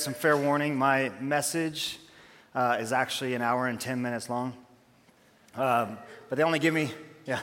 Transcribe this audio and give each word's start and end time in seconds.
As 0.00 0.04
some 0.04 0.14
fair 0.14 0.34
warning, 0.34 0.76
my 0.76 1.12
message 1.20 1.98
uh, 2.54 2.78
is 2.80 2.90
actually 2.90 3.34
an 3.34 3.42
hour 3.42 3.66
and 3.66 3.78
10 3.78 4.00
minutes 4.00 4.30
long. 4.30 4.54
Um, 5.54 5.98
but 6.30 6.36
they 6.38 6.42
only 6.42 6.58
give 6.58 6.72
me, 6.72 6.90
yeah, 7.26 7.40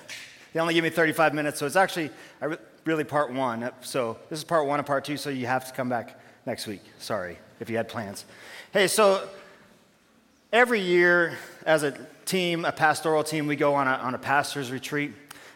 they 0.53 0.59
only 0.59 0.73
give 0.73 0.83
me 0.83 0.89
35 0.89 1.35
minutes, 1.35 1.59
so 1.59 1.67
it's 1.67 1.75
actually 1.75 2.09
really 2.83 3.03
part 3.03 3.31
one. 3.31 3.69
So 3.81 4.17
this 4.31 4.39
is 4.39 4.43
part 4.43 4.65
one 4.65 4.79
and 4.79 4.87
part 4.87 5.05
two, 5.05 5.17
so 5.17 5.29
you 5.29 5.45
have 5.45 5.67
to 5.67 5.73
come 5.75 5.87
back 5.87 6.19
next 6.47 6.65
week. 6.65 6.81
Sorry 6.97 7.37
if 7.59 7.69
you 7.69 7.77
had 7.77 7.89
plans. 7.89 8.25
Hey, 8.71 8.87
so 8.87 9.29
every 10.51 10.81
year 10.81 11.37
as 11.63 11.83
a 11.83 11.95
team, 12.25 12.65
a 12.65 12.71
pastoral 12.71 13.23
team, 13.23 13.45
we 13.45 13.55
go 13.55 13.75
on 13.75 13.87
a, 13.87 13.97
on 13.97 14.15
a 14.15 14.17
pastor's 14.17 14.71
retreat. 14.71 15.13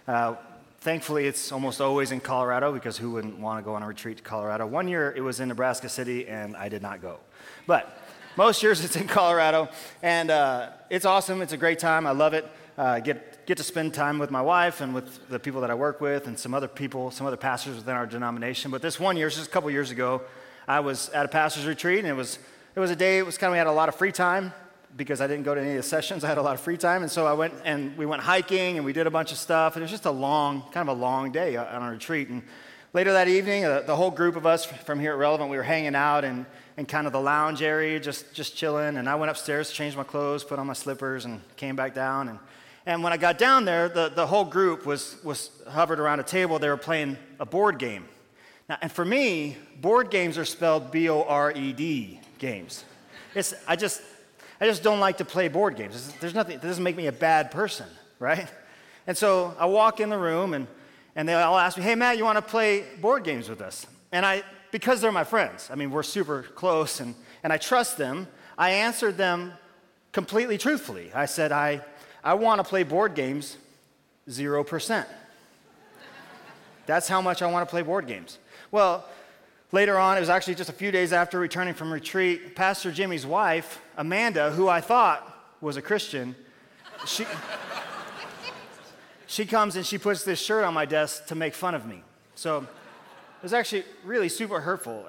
Uh, 0.07 0.35
Thankfully, 0.81 1.27
it's 1.27 1.51
almost 1.51 1.79
always 1.79 2.11
in 2.11 2.19
Colorado 2.19 2.73
because 2.73 2.97
who 2.97 3.11
wouldn't 3.11 3.37
want 3.37 3.59
to 3.59 3.63
go 3.63 3.75
on 3.75 3.83
a 3.83 3.87
retreat 3.87 4.17
to 4.17 4.23
Colorado? 4.23 4.65
One 4.65 4.87
year 4.87 5.13
it 5.15 5.21
was 5.21 5.39
in 5.39 5.47
Nebraska 5.47 5.87
City 5.87 6.27
and 6.27 6.57
I 6.57 6.69
did 6.69 6.81
not 6.81 7.03
go. 7.03 7.19
But 7.67 8.01
most 8.35 8.63
years 8.63 8.83
it's 8.83 8.95
in 8.95 9.07
Colorado 9.07 9.69
and 10.01 10.31
uh, 10.31 10.71
it's 10.89 11.05
awesome. 11.05 11.43
It's 11.43 11.53
a 11.53 11.57
great 11.57 11.77
time. 11.77 12.07
I 12.07 12.11
love 12.13 12.33
it. 12.33 12.49
Uh, 12.79 12.99
get, 12.99 13.45
get 13.45 13.57
to 13.57 13.63
spend 13.63 13.93
time 13.93 14.17
with 14.17 14.31
my 14.31 14.41
wife 14.41 14.81
and 14.81 14.95
with 14.95 15.29
the 15.29 15.37
people 15.37 15.61
that 15.61 15.69
I 15.69 15.75
work 15.75 16.01
with 16.01 16.25
and 16.25 16.39
some 16.39 16.55
other 16.55 16.67
people, 16.67 17.11
some 17.11 17.27
other 17.27 17.37
pastors 17.37 17.75
within 17.75 17.93
our 17.93 18.07
denomination. 18.07 18.71
But 18.71 18.81
this 18.81 18.99
one 18.99 19.17
year, 19.17 19.29
just 19.29 19.45
a 19.45 19.51
couple 19.51 19.69
years 19.69 19.91
ago, 19.91 20.23
I 20.67 20.79
was 20.79 21.09
at 21.09 21.27
a 21.27 21.29
pastor's 21.29 21.67
retreat 21.67 21.99
and 21.99 22.07
it 22.07 22.15
was, 22.15 22.39
it 22.75 22.79
was 22.79 22.89
a 22.89 22.95
day, 22.95 23.19
it 23.19 23.25
was 23.27 23.37
kind 23.37 23.49
of, 23.49 23.53
we 23.53 23.59
had 23.59 23.67
a 23.67 23.71
lot 23.71 23.87
of 23.87 23.93
free 23.93 24.11
time 24.11 24.51
because 24.95 25.21
I 25.21 25.27
didn't 25.27 25.43
go 25.43 25.55
to 25.55 25.61
any 25.61 25.71
of 25.71 25.77
the 25.77 25.83
sessions. 25.83 26.23
I 26.23 26.27
had 26.27 26.37
a 26.37 26.41
lot 26.41 26.53
of 26.53 26.61
free 26.61 26.77
time. 26.77 27.01
And 27.01 27.11
so 27.11 27.25
I 27.25 27.33
went 27.33 27.53
and 27.63 27.97
we 27.97 28.05
went 28.05 28.21
hiking 28.21 28.77
and 28.77 28.85
we 28.85 28.93
did 28.93 29.07
a 29.07 29.11
bunch 29.11 29.31
of 29.31 29.37
stuff. 29.37 29.75
And 29.75 29.81
it 29.81 29.85
was 29.85 29.91
just 29.91 30.05
a 30.05 30.11
long, 30.11 30.63
kind 30.71 30.89
of 30.89 30.97
a 30.97 30.99
long 30.99 31.31
day 31.31 31.55
on 31.55 31.83
a 31.83 31.91
retreat. 31.91 32.29
And 32.29 32.43
later 32.93 33.13
that 33.13 33.27
evening, 33.27 33.65
uh, 33.65 33.81
the 33.81 33.95
whole 33.95 34.11
group 34.11 34.35
of 34.35 34.45
us 34.45 34.65
from 34.65 34.99
here 34.99 35.11
at 35.13 35.17
Relevant, 35.17 35.49
we 35.49 35.57
were 35.57 35.63
hanging 35.63 35.95
out 35.95 36.23
in, 36.23 36.45
in 36.77 36.85
kind 36.85 37.07
of 37.07 37.13
the 37.13 37.21
lounge 37.21 37.61
area, 37.61 37.99
just, 37.99 38.33
just 38.33 38.55
chilling. 38.55 38.97
And 38.97 39.07
I 39.07 39.15
went 39.15 39.31
upstairs, 39.31 39.71
changed 39.71 39.97
my 39.97 40.03
clothes, 40.03 40.43
put 40.43 40.59
on 40.59 40.67
my 40.67 40.73
slippers, 40.73 41.25
and 41.25 41.41
came 41.55 41.75
back 41.75 41.93
down. 41.93 42.27
And, 42.27 42.39
and 42.85 43.03
when 43.03 43.13
I 43.13 43.17
got 43.17 43.37
down 43.37 43.65
there, 43.65 43.89
the, 43.89 44.09
the 44.09 44.27
whole 44.27 44.45
group 44.45 44.85
was, 44.85 45.15
was 45.23 45.51
hovered 45.69 45.99
around 45.99 46.19
a 46.19 46.23
table. 46.23 46.59
They 46.59 46.69
were 46.69 46.77
playing 46.77 47.17
a 47.39 47.45
board 47.45 47.79
game. 47.79 48.05
Now, 48.67 48.77
and 48.81 48.91
for 48.91 49.05
me, 49.05 49.57
board 49.79 50.09
games 50.09 50.37
are 50.37 50.45
spelled 50.45 50.91
B 50.91 51.09
O 51.09 51.23
R 51.23 51.51
E 51.51 51.73
D 51.73 52.19
games. 52.39 52.85
It's, 53.35 53.53
I 53.67 53.75
just, 53.75 54.01
I 54.61 54.65
just 54.65 54.83
don't 54.83 54.99
like 54.99 55.17
to 55.17 55.25
play 55.25 55.47
board 55.47 55.75
games. 55.75 56.13
There's 56.19 56.35
nothing, 56.35 56.55
it 56.55 56.61
doesn't 56.61 56.83
make 56.83 56.95
me 56.95 57.07
a 57.07 57.11
bad 57.11 57.49
person, 57.49 57.87
right? 58.19 58.47
And 59.07 59.17
so 59.17 59.55
I 59.57 59.65
walk 59.65 59.99
in 59.99 60.09
the 60.09 60.17
room 60.19 60.53
and, 60.53 60.67
and 61.15 61.27
they 61.27 61.33
all 61.33 61.57
ask 61.57 61.77
me, 61.77 61.83
hey, 61.83 61.95
Matt, 61.95 62.17
you 62.17 62.23
want 62.23 62.37
to 62.37 62.43
play 62.43 62.85
board 63.01 63.23
games 63.23 63.49
with 63.49 63.59
us? 63.59 63.87
And 64.11 64.23
I, 64.23 64.43
because 64.69 65.01
they're 65.01 65.11
my 65.11 65.23
friends, 65.23 65.69
I 65.71 65.75
mean, 65.75 65.89
we're 65.89 66.03
super 66.03 66.43
close 66.43 66.99
and, 66.99 67.15
and 67.43 67.51
I 67.51 67.57
trust 67.57 67.97
them, 67.97 68.27
I 68.55 68.69
answered 68.69 69.17
them 69.17 69.53
completely 70.11 70.59
truthfully. 70.59 71.11
I 71.13 71.25
said, 71.25 71.51
I, 71.51 71.81
I 72.23 72.35
want 72.35 72.59
to 72.59 72.63
play 72.63 72.83
board 72.83 73.15
games 73.15 73.57
0%. 74.29 75.05
That's 76.85 77.07
how 77.07 77.21
much 77.21 77.41
I 77.41 77.47
want 77.47 77.67
to 77.67 77.71
play 77.71 77.81
board 77.81 78.05
games. 78.05 78.37
Well, 78.69 79.05
Later 79.73 79.97
on, 79.97 80.17
it 80.17 80.19
was 80.19 80.29
actually 80.29 80.55
just 80.55 80.69
a 80.69 80.73
few 80.73 80.91
days 80.91 81.13
after 81.13 81.39
returning 81.39 81.73
from 81.73 81.93
retreat, 81.93 82.55
Pastor 82.57 82.91
Jimmy's 82.91 83.25
wife, 83.25 83.81
Amanda, 83.95 84.51
who 84.51 84.67
I 84.67 84.81
thought 84.81 85.55
was 85.61 85.77
a 85.77 85.81
Christian, 85.81 86.35
she, 87.05 87.25
she 89.27 89.45
comes 89.45 89.77
and 89.77 89.85
she 89.85 89.97
puts 89.97 90.25
this 90.25 90.41
shirt 90.41 90.65
on 90.65 90.73
my 90.73 90.83
desk 90.83 91.27
to 91.27 91.35
make 91.35 91.53
fun 91.53 91.73
of 91.73 91.85
me. 91.85 92.03
So 92.35 92.57
it 92.59 93.43
was 93.43 93.53
actually 93.53 93.85
really 94.03 94.27
super 94.27 94.59
hurtful. 94.59 95.07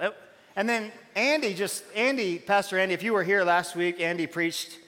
And 0.55 0.69
then 0.69 0.93
Andy 1.17 1.55
just, 1.55 1.83
Andy, 1.97 2.39
Pastor 2.39 2.79
Andy, 2.79 2.95
if 2.95 3.03
you 3.03 3.15
were 3.15 3.25
here 3.25 3.43
last 3.43 3.75
week, 3.75 4.01
Andy 4.01 4.29
preached 4.29 4.79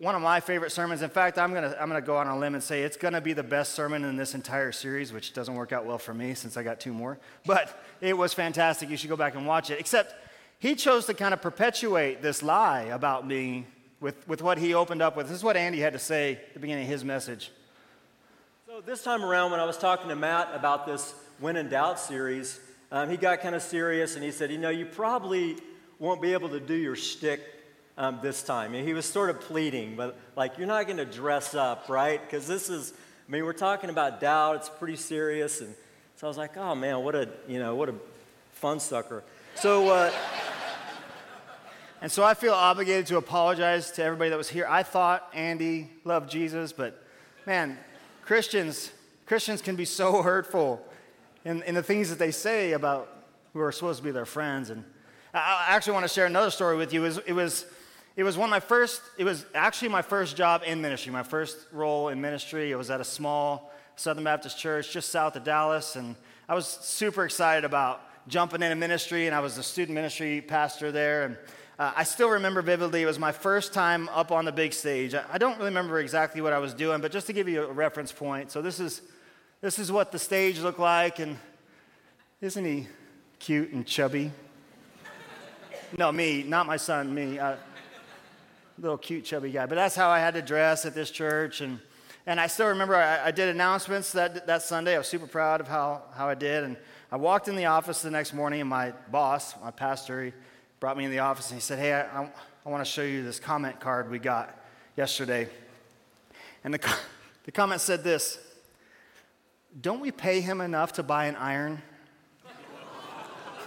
one 0.00 0.14
of 0.14 0.22
my 0.22 0.40
favorite 0.40 0.72
sermons. 0.72 1.02
In 1.02 1.10
fact, 1.10 1.36
I'm 1.38 1.52
going 1.52 1.62
to 1.62 1.80
I'm 1.80 1.90
to 1.90 2.00
go 2.00 2.16
on 2.16 2.26
a 2.26 2.38
limb 2.38 2.54
and 2.54 2.62
say 2.62 2.82
it's 2.82 2.96
going 2.96 3.12
to 3.12 3.20
be 3.20 3.34
the 3.34 3.42
best 3.42 3.74
sermon 3.74 4.02
in 4.04 4.16
this 4.16 4.34
entire 4.34 4.72
series, 4.72 5.12
which 5.12 5.34
doesn't 5.34 5.54
work 5.54 5.72
out 5.72 5.84
well 5.84 5.98
for 5.98 6.14
me 6.14 6.32
since 6.32 6.56
I 6.56 6.62
got 6.62 6.80
two 6.80 6.94
more. 6.94 7.18
But 7.44 7.78
it 8.00 8.16
was 8.16 8.32
fantastic. 8.32 8.88
You 8.88 8.96
should 8.96 9.10
go 9.10 9.16
back 9.16 9.34
and 9.34 9.46
watch 9.46 9.68
it. 9.68 9.78
Except 9.78 10.14
he 10.58 10.74
chose 10.74 11.04
to 11.06 11.14
kind 11.14 11.34
of 11.34 11.42
perpetuate 11.42 12.22
this 12.22 12.42
lie 12.42 12.84
about 12.84 13.26
me 13.26 13.66
with, 14.00 14.26
with 14.26 14.40
what 14.40 14.56
he 14.56 14.72
opened 14.72 15.02
up 15.02 15.16
with. 15.16 15.28
This 15.28 15.36
is 15.36 15.44
what 15.44 15.56
Andy 15.56 15.80
had 15.80 15.92
to 15.92 15.98
say 15.98 16.32
at 16.32 16.54
the 16.54 16.60
beginning 16.60 16.84
of 16.84 16.90
his 16.90 17.04
message. 17.04 17.52
So, 18.66 18.80
this 18.80 19.04
time 19.04 19.22
around, 19.22 19.50
when 19.50 19.60
I 19.60 19.66
was 19.66 19.76
talking 19.76 20.08
to 20.08 20.16
Matt 20.16 20.48
about 20.54 20.86
this 20.86 21.14
When 21.40 21.56
in 21.56 21.68
Doubt 21.68 22.00
series, 22.00 22.58
um, 22.90 23.10
he 23.10 23.18
got 23.18 23.42
kind 23.42 23.54
of 23.54 23.60
serious 23.60 24.14
and 24.14 24.24
he 24.24 24.30
said, 24.30 24.50
You 24.50 24.58
know, 24.58 24.70
you 24.70 24.86
probably 24.86 25.58
won't 25.98 26.22
be 26.22 26.32
able 26.32 26.48
to 26.48 26.60
do 26.60 26.74
your 26.74 26.96
shtick 26.96 27.42
um, 28.00 28.18
this 28.22 28.42
time. 28.42 28.74
And 28.74 28.88
he 28.88 28.94
was 28.94 29.04
sort 29.04 29.28
of 29.28 29.42
pleading, 29.42 29.94
but 29.94 30.16
like, 30.34 30.56
you're 30.56 30.66
not 30.66 30.86
going 30.86 30.96
to 30.96 31.04
dress 31.04 31.54
up, 31.54 31.90
right? 31.90 32.18
Because 32.18 32.46
this 32.46 32.70
is, 32.70 32.94
I 33.28 33.30
mean, 33.30 33.44
we're 33.44 33.52
talking 33.52 33.90
about 33.90 34.20
doubt. 34.20 34.56
It's 34.56 34.70
pretty 34.70 34.96
serious. 34.96 35.60
And 35.60 35.74
so 36.16 36.26
I 36.26 36.28
was 36.28 36.38
like, 36.38 36.56
oh 36.56 36.74
man, 36.74 37.04
what 37.04 37.14
a, 37.14 37.28
you 37.46 37.58
know, 37.58 37.74
what 37.74 37.90
a 37.90 37.94
fun 38.52 38.80
sucker. 38.80 39.22
So, 39.54 39.90
uh, 39.90 40.10
and 42.00 42.10
so 42.10 42.24
I 42.24 42.32
feel 42.32 42.54
obligated 42.54 43.04
to 43.08 43.18
apologize 43.18 43.90
to 43.92 44.02
everybody 44.02 44.30
that 44.30 44.38
was 44.38 44.48
here. 44.48 44.66
I 44.66 44.82
thought 44.82 45.28
Andy 45.34 45.90
loved 46.04 46.30
Jesus, 46.30 46.72
but 46.72 47.04
man, 47.46 47.76
Christians, 48.24 48.92
Christians 49.26 49.60
can 49.60 49.76
be 49.76 49.84
so 49.84 50.22
hurtful 50.22 50.82
in, 51.44 51.62
in 51.64 51.74
the 51.74 51.82
things 51.82 52.08
that 52.08 52.18
they 52.18 52.30
say 52.30 52.72
about 52.72 53.14
who 53.52 53.60
are 53.60 53.72
supposed 53.72 53.98
to 53.98 54.04
be 54.04 54.10
their 54.10 54.24
friends. 54.24 54.70
And 54.70 54.84
I 55.34 55.66
actually 55.68 55.92
want 55.92 56.04
to 56.04 56.08
share 56.08 56.24
another 56.24 56.50
story 56.50 56.78
with 56.78 56.94
you. 56.94 57.04
It 57.04 57.08
was, 57.08 57.18
it 57.26 57.32
was 57.34 57.66
it 58.16 58.24
was 58.24 58.36
one 58.36 58.48
of 58.48 58.50
my 58.50 58.60
first, 58.60 59.00
it 59.18 59.24
was 59.24 59.46
actually 59.54 59.88
my 59.88 60.02
first 60.02 60.36
job 60.36 60.62
in 60.66 60.80
ministry, 60.82 61.12
my 61.12 61.22
first 61.22 61.56
role 61.72 62.08
in 62.08 62.20
ministry. 62.20 62.70
It 62.72 62.76
was 62.76 62.90
at 62.90 63.00
a 63.00 63.04
small 63.04 63.72
Southern 63.96 64.24
Baptist 64.24 64.58
church 64.58 64.92
just 64.92 65.10
south 65.10 65.36
of 65.36 65.44
Dallas. 65.44 65.96
And 65.96 66.16
I 66.48 66.54
was 66.54 66.66
super 66.66 67.24
excited 67.24 67.64
about 67.64 68.02
jumping 68.28 68.62
into 68.62 68.76
ministry, 68.76 69.26
and 69.26 69.34
I 69.34 69.40
was 69.40 69.58
a 69.58 69.62
student 69.62 69.94
ministry 69.94 70.40
pastor 70.40 70.90
there. 70.90 71.24
And 71.24 71.36
uh, 71.78 71.92
I 71.96 72.04
still 72.04 72.30
remember 72.30 72.62
vividly, 72.62 73.02
it 73.02 73.06
was 73.06 73.18
my 73.18 73.32
first 73.32 73.72
time 73.72 74.08
up 74.10 74.32
on 74.32 74.44
the 74.44 74.52
big 74.52 74.72
stage. 74.72 75.14
I, 75.14 75.24
I 75.32 75.38
don't 75.38 75.56
really 75.58 75.70
remember 75.70 76.00
exactly 76.00 76.40
what 76.40 76.52
I 76.52 76.58
was 76.58 76.74
doing, 76.74 77.00
but 77.00 77.12
just 77.12 77.26
to 77.28 77.32
give 77.32 77.48
you 77.48 77.62
a 77.62 77.72
reference 77.72 78.12
point. 78.12 78.50
So 78.50 78.60
this 78.60 78.80
is, 78.80 79.02
this 79.60 79.78
is 79.78 79.92
what 79.92 80.12
the 80.12 80.18
stage 80.18 80.58
looked 80.58 80.80
like, 80.80 81.20
and 81.20 81.38
isn't 82.40 82.64
he 82.64 82.88
cute 83.38 83.70
and 83.70 83.86
chubby? 83.86 84.30
no, 85.98 86.10
me, 86.12 86.42
not 86.42 86.66
my 86.66 86.76
son, 86.76 87.14
me. 87.14 87.38
Uh, 87.38 87.56
little 88.80 88.98
cute 88.98 89.24
chubby 89.24 89.50
guy. 89.50 89.66
But 89.66 89.74
that's 89.74 89.94
how 89.94 90.08
I 90.08 90.18
had 90.18 90.34
to 90.34 90.42
dress 90.42 90.86
at 90.86 90.94
this 90.94 91.10
church. 91.10 91.60
And, 91.60 91.78
and 92.26 92.40
I 92.40 92.46
still 92.46 92.68
remember 92.68 92.96
I, 92.96 93.26
I, 93.26 93.30
did 93.30 93.48
announcements 93.48 94.12
that, 94.12 94.46
that 94.46 94.62
Sunday. 94.62 94.94
I 94.94 94.98
was 94.98 95.06
super 95.06 95.26
proud 95.26 95.60
of 95.60 95.68
how, 95.68 96.02
how 96.14 96.28
I 96.28 96.34
did. 96.34 96.64
And 96.64 96.76
I 97.12 97.16
walked 97.16 97.48
in 97.48 97.56
the 97.56 97.66
office 97.66 98.02
the 98.02 98.10
next 98.10 98.32
morning, 98.32 98.60
and 98.60 98.70
my 98.70 98.92
boss, 99.10 99.54
my 99.62 99.70
pastor, 99.70 100.24
he 100.24 100.32
brought 100.78 100.96
me 100.96 101.04
in 101.04 101.10
the 101.10 101.18
office 101.18 101.50
and 101.50 101.60
he 101.60 101.60
said, 101.60 101.78
Hey, 101.78 101.92
I, 101.92 102.22
I, 102.22 102.30
I 102.64 102.68
want 102.68 102.84
to 102.84 102.90
show 102.90 103.02
you 103.02 103.22
this 103.22 103.38
comment 103.38 103.80
card 103.80 104.10
we 104.10 104.18
got 104.18 104.58
yesterday. 104.96 105.48
And 106.64 106.72
the, 106.72 106.94
the 107.44 107.52
comment 107.52 107.82
said 107.82 108.02
this 108.02 108.38
Don't 109.78 110.00
we 110.00 110.10
pay 110.10 110.40
him 110.40 110.60
enough 110.60 110.94
to 110.94 111.02
buy 111.02 111.26
an 111.26 111.36
iron? 111.36 111.82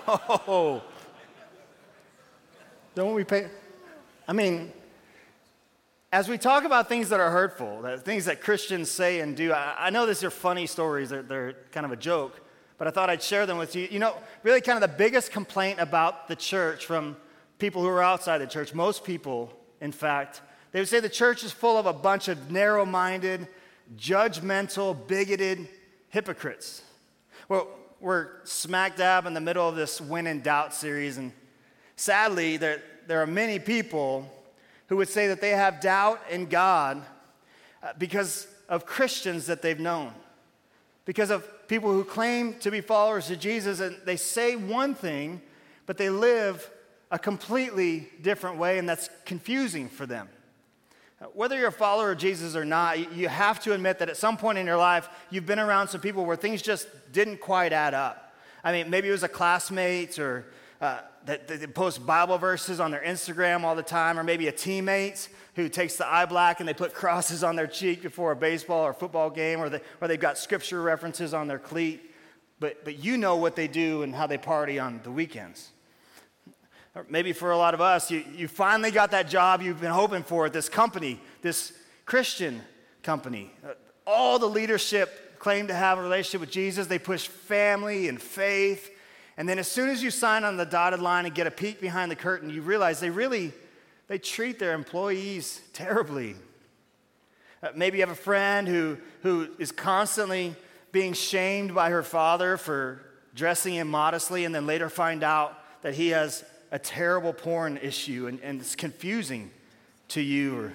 oh, 0.07 0.81
don't 2.95 3.13
we 3.13 3.24
pay? 3.24 3.48
I 4.27 4.33
mean, 4.33 4.71
as 6.13 6.30
we 6.30 6.38
talk 6.38 6.63
about 6.63 6.88
things 6.88 7.10
that 7.10 7.19
are 7.19 7.31
hurtful, 7.31 7.81
that 7.81 8.06
things 8.06 8.25
that 8.25 8.39
Christians 8.39 8.92
say 8.92 9.21
and 9.21 9.36
do, 9.36 9.51
I, 9.51 9.88
I 9.88 9.89
know 9.89 10.06
these 10.06 10.24
are 10.24 10.30
funny 10.30 10.68
stories, 10.68 11.10
they're, 11.10 11.24
they're 11.24 11.54
kind 11.71 11.88
of 11.88 11.92
a 11.92 11.95
joke, 11.95 12.39
but 12.77 12.88
I 12.88 12.92
thought 12.92 13.10
I'd 13.10 13.24
share 13.24 13.48
them 13.48 13.57
with 13.57 13.75
you. 13.75 13.88
You 13.89 13.98
know, 13.98 14.15
really, 14.44 14.62
kind 14.62 14.81
of 14.81 14.88
the 14.88 14.95
biggest 14.95 15.31
complaint 15.31 15.80
about 15.80 16.27
the 16.27 16.36
church 16.36 16.86
from 16.86 17.18
people 17.57 17.81
who 17.81 17.88
are 17.88 18.04
outside 18.04 18.38
the 18.38 18.45
church, 18.45 18.75
most 18.75 19.04
people, 19.04 19.51
in 19.81 19.92
fact, 19.92 20.42
they 20.71 20.80
would 20.80 20.88
say 20.88 21.00
the 21.00 21.10
church 21.10 21.44
is 21.44 21.51
full 21.51 21.80
of 21.80 21.88
a 21.88 21.94
bunch 21.94 22.27
of 22.27 22.51
narrow 22.51 22.86
minded, 22.86 23.48
judgmental, 23.98 24.95
bigoted 25.07 25.68
hypocrites. 26.10 26.83
Well, 27.50 27.68
we're 28.00 28.44
smack 28.44 28.98
dab 28.98 29.25
in 29.25 29.33
the 29.33 29.42
middle 29.42 29.68
of 29.68 29.75
this 29.75 30.00
When 30.00 30.27
in 30.27 30.42
Doubt 30.42 30.75
series, 30.75 31.18
and 31.18 31.31
sadly, 31.95 32.57
there, 32.57 32.83
there 33.07 33.19
are 33.19 33.27
many 33.27 33.57
people 33.57 34.30
who 34.88 34.97
would 34.97 35.09
say 35.09 35.27
that 35.27 35.41
they 35.41 35.51
have 35.51 35.81
doubt 35.81 36.21
in 36.30 36.45
God 36.45 37.01
uh, 37.81 37.94
because 37.97 38.47
of 38.69 38.85
Christians 38.85 39.45
that 39.47 39.62
they've 39.62 39.80
known, 39.80 40.13
because 41.06 41.30
of 41.30 41.68
people 41.68 41.91
who 41.91 42.03
claim 42.03 42.56
to 42.59 42.71
be 42.71 42.81
followers 42.81 43.30
of 43.31 43.39
Jesus 43.39 43.80
and 43.80 43.95
they 44.06 44.15
say 44.15 44.56
one 44.56 44.95
thing, 44.95 45.41
but 45.85 45.97
they 45.97 46.09
live 46.09 46.69
a 47.12 47.19
completely 47.19 48.09
different 48.21 48.57
way, 48.57 48.80
and 48.80 48.89
that's 48.89 49.09
confusing 49.25 49.88
for 49.88 50.06
them. 50.06 50.27
Uh, 51.21 51.25
whether 51.33 51.57
you're 51.57 51.68
a 51.68 51.71
follower 51.71 52.12
of 52.12 52.18
Jesus 52.18 52.56
or 52.56 52.65
not, 52.65 53.13
you 53.13 53.27
have 53.27 53.59
to 53.62 53.74
admit 53.74 54.00
that 54.00 54.09
at 54.09 54.18
some 54.18 54.36
point 54.36 54.57
in 54.57 54.65
your 54.65 54.77
life, 54.77 55.07
you've 55.29 55.45
been 55.45 55.59
around 55.59 55.88
some 55.88 56.01
people 56.01 56.25
where 56.25 56.36
things 56.36 56.62
just 56.62 56.88
didn't 57.12 57.39
quite 57.39 57.71
add 57.71 57.94
up. 57.94 58.33
I 58.63 58.71
mean, 58.71 58.89
maybe 58.89 59.09
it 59.09 59.12
was 59.12 59.24
a 59.24 59.29
classmate 59.29 60.18
or 60.18 60.45
uh, 60.81 61.01
that, 61.25 61.48
that 61.48 61.74
post 61.74 62.06
Bible 62.06 62.38
verses 62.38 62.80
on 62.80 62.92
their 62.92 63.02
Instagram 63.02 63.64
all 63.64 63.75
the 63.75 63.84
time, 63.84 64.20
or 64.20 64.24
maybe 64.24 64.48
a 64.48 64.52
teammate 64.52 65.28
who 65.56 65.70
takes 65.70 65.96
the 65.96 66.08
eye 66.08 66.25
black 66.25 66.60
and 66.60 66.68
they 66.68 66.74
put 66.74 66.94
crosses 66.96 67.44
on 67.44 67.56
their 67.56 67.68
cheek 67.68 68.02
before 68.02 68.31
a 68.31 68.36
baseball 68.36 68.84
or 68.84 68.94
football 68.94 69.30
game, 69.30 69.60
or, 69.60 69.70
they, 69.70 69.81
or 70.02 70.08
they've 70.08 70.20
got 70.20 70.38
scripture 70.38 70.81
references 70.81 71.34
on 71.34 71.48
their 71.48 71.60
cleat. 71.60 72.12
But, 72.60 72.84
but 72.84 73.04
you 73.04 73.18
know 73.18 73.36
what 73.36 73.56
they 73.56 73.68
do 73.68 74.04
and 74.04 74.16
how 74.16 74.28
they 74.28 74.38
party 74.38 74.80
on 74.80 75.02
the 75.04 75.12
weekends. 75.12 75.70
Or 76.96 77.06
maybe 77.10 77.34
for 77.34 77.52
a 77.52 77.58
lot 77.58 77.74
of 77.74 77.81
us, 77.81 78.12
you, 78.12 78.24
you 78.36 78.48
finally 78.48 78.92
got 78.92 79.12
that 79.12 79.28
job 79.28 79.62
you've 79.62 79.81
been 79.81 79.92
hoping 79.92 80.24
for 80.24 80.46
at 80.46 80.54
this 80.54 80.70
company, 80.70 81.20
this 81.42 81.74
Christian 82.06 82.62
company. 83.02 83.52
Uh, 83.66 83.74
all 84.06 84.38
the 84.38 84.48
leadership 84.48 85.40
claim 85.40 85.68
to 85.68 85.74
have 85.74 85.98
a 85.98 86.02
relationship 86.02 86.42
with 86.42 86.52
Jesus. 86.52 86.88
They 86.88 87.00
push 87.00 87.28
family 87.28 88.08
and 88.08 88.22
faith. 88.22 88.92
And 89.38 89.50
then 89.50 89.57
as 89.59 89.68
soon 89.68 89.89
as 89.89 90.03
you 90.03 90.12
sign 90.12 90.44
on 90.44 90.57
the 90.57 90.65
dotted 90.65 91.00
line 91.00 91.25
and 91.25 91.33
get 91.33 91.47
a 91.47 91.51
peek 91.51 91.81
behind 91.81 92.12
the 92.12 92.15
curtain, 92.15 92.50
you 92.50 92.62
realize 92.62 93.00
they 93.00 93.09
really 93.09 93.51
they 94.07 94.18
treat 94.18 94.59
their 94.59 94.74
employees 94.74 95.62
terribly. 95.74 96.35
Uh, 97.62 97.69
maybe 97.75 97.97
you 97.97 98.01
have 98.03 98.12
a 98.12 98.15
friend 98.15 98.68
who, 98.68 98.97
who 99.21 99.50
is 99.57 99.71
constantly 99.71 100.56
being 100.91 101.13
shamed 101.13 101.74
by 101.74 101.89
her 101.89 102.03
father 102.03 102.57
for 102.57 103.01
dressing 103.33 103.75
immodestly 103.75 104.45
and 104.45 104.53
then 104.53 104.68
later 104.68 104.89
find 104.89 105.24
out 105.24 105.57
that 105.81 105.94
he 105.94 106.09
has 106.09 106.44
a 106.71 106.77
terrible 106.77 107.33
porn 107.33 107.77
issue 107.77 108.27
and, 108.27 108.39
and 108.41 108.59
it's 108.59 108.75
confusing 108.75 109.50
to 110.09 110.21
you. 110.21 110.71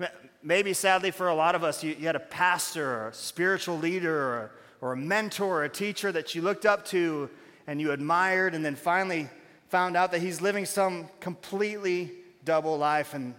Or 0.00 0.10
maybe, 0.42 0.72
sadly, 0.72 1.10
for 1.10 1.28
a 1.28 1.34
lot 1.34 1.54
of 1.54 1.64
us, 1.64 1.82
you, 1.82 1.96
you 1.98 2.06
had 2.06 2.16
a 2.16 2.20
pastor 2.20 2.88
or 2.88 3.08
a 3.08 3.12
spiritual 3.12 3.76
leader 3.76 4.16
or, 4.16 4.50
or 4.80 4.92
a 4.92 4.96
mentor 4.96 5.60
or 5.60 5.64
a 5.64 5.68
teacher 5.68 6.12
that 6.12 6.34
you 6.34 6.42
looked 6.42 6.64
up 6.64 6.86
to 6.86 7.28
and 7.66 7.80
you 7.80 7.92
admired, 7.92 8.54
and 8.54 8.64
then 8.64 8.76
finally 8.76 9.28
found 9.68 9.96
out 9.96 10.12
that 10.12 10.20
he's 10.20 10.40
living 10.40 10.64
some 10.64 11.08
completely 11.20 12.12
double 12.44 12.78
life, 12.78 13.14
and, 13.14 13.34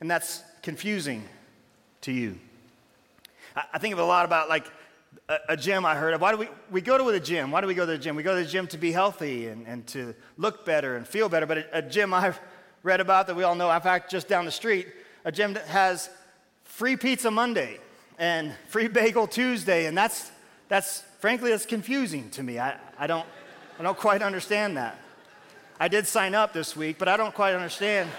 and 0.00 0.10
that's 0.10 0.42
confusing 0.62 1.24
to 2.00 2.12
you. 2.12 2.38
I, 3.54 3.64
I 3.74 3.78
think 3.78 3.92
of 3.92 3.98
a 3.98 4.04
lot 4.04 4.24
about 4.24 4.48
like 4.48 4.66
a, 5.28 5.38
a, 5.50 5.56
gym 5.56 5.84
I 5.84 5.94
heard 5.94 6.14
of. 6.14 6.20
Why 6.20 6.32
do 6.32 6.38
we, 6.38 6.48
we 6.70 6.80
go 6.80 6.98
to 6.98 7.12
the 7.12 7.20
gym? 7.20 7.50
Why 7.50 7.60
do 7.60 7.66
we 7.66 7.74
go 7.74 7.84
to 7.84 7.92
the 7.92 7.98
gym? 7.98 8.16
We 8.16 8.22
go 8.22 8.36
to 8.36 8.44
the 8.44 8.50
gym 8.50 8.66
to 8.68 8.78
be 8.78 8.92
healthy 8.92 9.48
and, 9.48 9.66
and 9.66 9.86
to 9.88 10.14
look 10.36 10.64
better 10.64 10.96
and 10.96 11.06
feel 11.06 11.28
better. 11.28 11.46
But 11.46 11.58
a, 11.58 11.78
a 11.78 11.82
gym 11.82 12.14
I've 12.14 12.40
read 12.82 13.00
about 13.00 13.26
that 13.26 13.36
we 13.36 13.42
all 13.42 13.54
know, 13.54 13.70
in 13.70 13.80
fact, 13.80 14.10
just 14.10 14.28
down 14.28 14.44
the 14.44 14.50
street, 14.50 14.88
a 15.24 15.32
gym 15.32 15.54
that 15.54 15.66
has 15.66 16.08
free 16.64 16.96
pizza 16.96 17.30
Monday 17.30 17.78
and 18.18 18.52
free 18.68 18.88
bagel 18.88 19.26
Tuesday, 19.26 19.86
and 19.86 19.96
that's, 19.96 20.30
that's 20.68 21.02
frankly, 21.20 21.50
that's 21.50 21.66
confusing 21.66 22.30
to 22.30 22.42
me. 22.42 22.58
I, 22.58 22.76
I, 22.98 23.06
don't, 23.06 23.26
I 23.78 23.84
don't 23.84 23.96
quite 23.96 24.22
understand 24.22 24.76
that. 24.76 24.98
I 25.78 25.86
did 25.86 26.08
sign 26.08 26.34
up 26.34 26.52
this 26.52 26.74
week, 26.74 26.98
but 26.98 27.06
I 27.06 27.16
don't 27.16 27.32
quite 27.32 27.54
understand. 27.54 28.10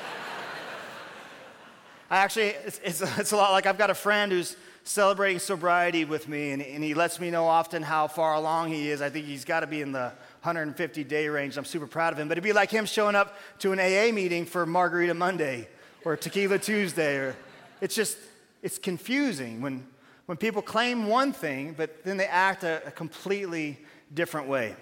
I 2.10 2.20
actually, 2.20 2.48
it's, 2.66 2.80
it's, 2.82 3.02
it's, 3.20 3.34
a 3.34 3.36
lot 3.36 3.52
like 3.52 3.66
I've 3.66 3.78
got 3.78 3.90
a 3.90 3.96
friend 3.96 4.32
who's 4.32 4.56
celebrating 4.86 5.38
sobriety 5.38 6.06
with 6.06 6.30
me, 6.30 6.52
and, 6.52 6.62
and 6.62 6.82
he 6.82 6.94
lets 6.94 7.20
me 7.20 7.30
know 7.30 7.46
often 7.46 7.84
how 7.84 8.08
far 8.08 8.36
along 8.36 8.70
he 8.70 8.90
is. 8.90 9.02
I 9.02 9.10
think 9.10 9.26
he's 9.26 9.44
got 9.44 9.60
to 9.60 9.68
be 9.68 9.82
in 9.82 9.92
the 9.92 10.14
150 10.44 11.04
day 11.04 11.28
range. 11.28 11.58
I'm 11.58 11.66
super 11.66 11.88
proud 11.88 12.14
of 12.14 12.20
him. 12.20 12.30
But 12.30 12.38
it'd 12.38 12.44
be 12.44 12.54
like 12.54 12.72
him 12.72 12.86
showing 12.86 13.16
up 13.16 13.38
to 13.60 13.74
an 13.74 13.80
AA 13.80 14.14
meeting 14.14 14.46
for 14.46 14.66
Margarita 14.66 15.14
Monday 15.14 15.68
or 16.06 16.16
Tequila 16.16 16.58
Tuesday. 16.58 17.18
Or, 17.18 17.36
it's 17.82 17.96
just, 17.96 18.18
it's 18.64 18.78
confusing 18.78 19.60
when, 19.60 19.86
when 20.26 20.38
people 20.38 20.62
claim 20.62 21.08
one 21.08 21.34
thing, 21.34 21.76
but 21.78 22.06
then 22.06 22.16
they 22.16 22.28
act 22.28 22.64
a, 22.64 22.82
a 22.88 22.92
completely 22.92 23.78
different 24.14 24.48
way. 24.48 24.78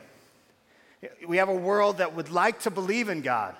We 1.27 1.37
have 1.37 1.49
a 1.49 1.55
world 1.55 1.97
that 1.97 2.15
would 2.15 2.29
like 2.29 2.61
to 2.61 2.71
believe 2.71 3.09
in 3.09 3.21
God, 3.21 3.55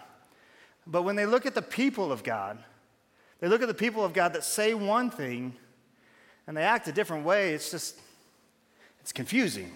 but 0.86 1.04
when 1.04 1.16
they 1.16 1.26
look 1.26 1.46
at 1.46 1.54
the 1.54 1.62
people 1.62 2.12
of 2.12 2.24
God, 2.24 2.58
they 3.40 3.48
look 3.48 3.62
at 3.62 3.68
the 3.68 3.74
people 3.74 4.04
of 4.04 4.14
God 4.14 4.34
that 4.34 4.44
say 4.44 4.74
one 4.74 5.12
thing 5.12 5.56
and 6.48 6.56
they 6.56 6.64
act 6.64 6.88
a 6.88 6.92
different 6.92 7.26
way. 7.26 7.54
It's 7.54 7.70
just, 7.70 8.00
it's 9.02 9.12
confusing. 9.12 9.76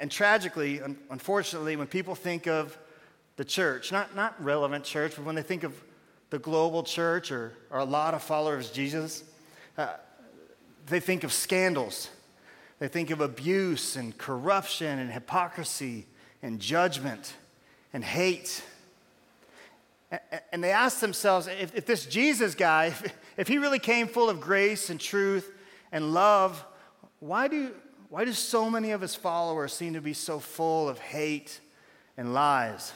And 0.00 0.10
tragically, 0.10 0.80
unfortunately, 1.10 1.76
when 1.76 1.86
people 1.86 2.14
think 2.14 2.46
of 2.46 2.76
the 3.36 3.44
church, 3.44 3.90
not, 3.92 4.14
not 4.14 4.40
relevant 4.42 4.84
church, 4.84 5.14
but 5.16 5.24
when 5.24 5.34
they 5.34 5.42
think 5.42 5.62
of 5.62 5.72
the 6.30 6.38
global 6.38 6.82
church 6.82 7.30
or, 7.32 7.54
or 7.70 7.78
a 7.78 7.84
lot 7.84 8.14
of 8.14 8.22
followers 8.22 8.68
of 8.68 8.74
Jesus, 8.74 9.24
uh, 9.76 9.94
they 10.86 11.00
think 11.00 11.24
of 11.24 11.32
scandals. 11.32 12.10
They 12.78 12.88
think 12.88 13.10
of 13.10 13.20
abuse 13.20 13.96
and 13.96 14.16
corruption 14.16 14.98
and 14.98 15.10
hypocrisy 15.10 16.06
and 16.42 16.60
judgment 16.60 17.34
and 17.92 18.04
hate. 18.04 18.62
And 20.52 20.62
they 20.62 20.70
ask 20.70 21.00
themselves 21.00 21.46
if, 21.46 21.74
if 21.74 21.86
this 21.86 22.06
Jesus 22.06 22.54
guy, 22.54 22.86
if, 22.86 23.16
if, 23.36 23.48
he 23.48 23.58
really 23.58 23.78
came 23.78 24.06
full 24.06 24.30
of 24.30 24.40
grace 24.40 24.90
and 24.90 24.98
truth 25.00 25.52
and 25.92 26.14
love, 26.14 26.64
why 27.20 27.48
do, 27.48 27.72
why 28.08 28.24
do 28.24 28.32
so 28.32 28.70
many 28.70 28.92
of 28.92 29.00
his 29.00 29.14
followers 29.14 29.72
seem 29.72 29.94
to 29.94 30.00
be 30.00 30.14
so 30.14 30.38
full 30.38 30.88
of 30.88 30.98
hate 30.98 31.60
and 32.16 32.32
lies? 32.32 32.92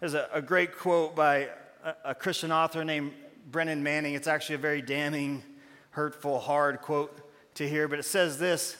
There's 0.00 0.14
a, 0.14 0.28
a 0.32 0.42
great 0.42 0.76
quote 0.76 1.14
by 1.14 1.48
a, 1.84 1.94
a 2.06 2.14
Christian 2.14 2.50
author 2.50 2.84
named 2.84 3.12
Brennan 3.50 3.82
Manning. 3.82 4.14
It's 4.14 4.28
actually 4.28 4.56
a 4.56 4.58
very 4.58 4.82
damning, 4.82 5.42
hurtful, 5.90 6.40
hard 6.40 6.80
quote 6.80 7.16
to 7.54 7.68
hear, 7.68 7.86
but 7.86 7.98
it 7.98 8.04
says 8.04 8.38
this 8.38 8.76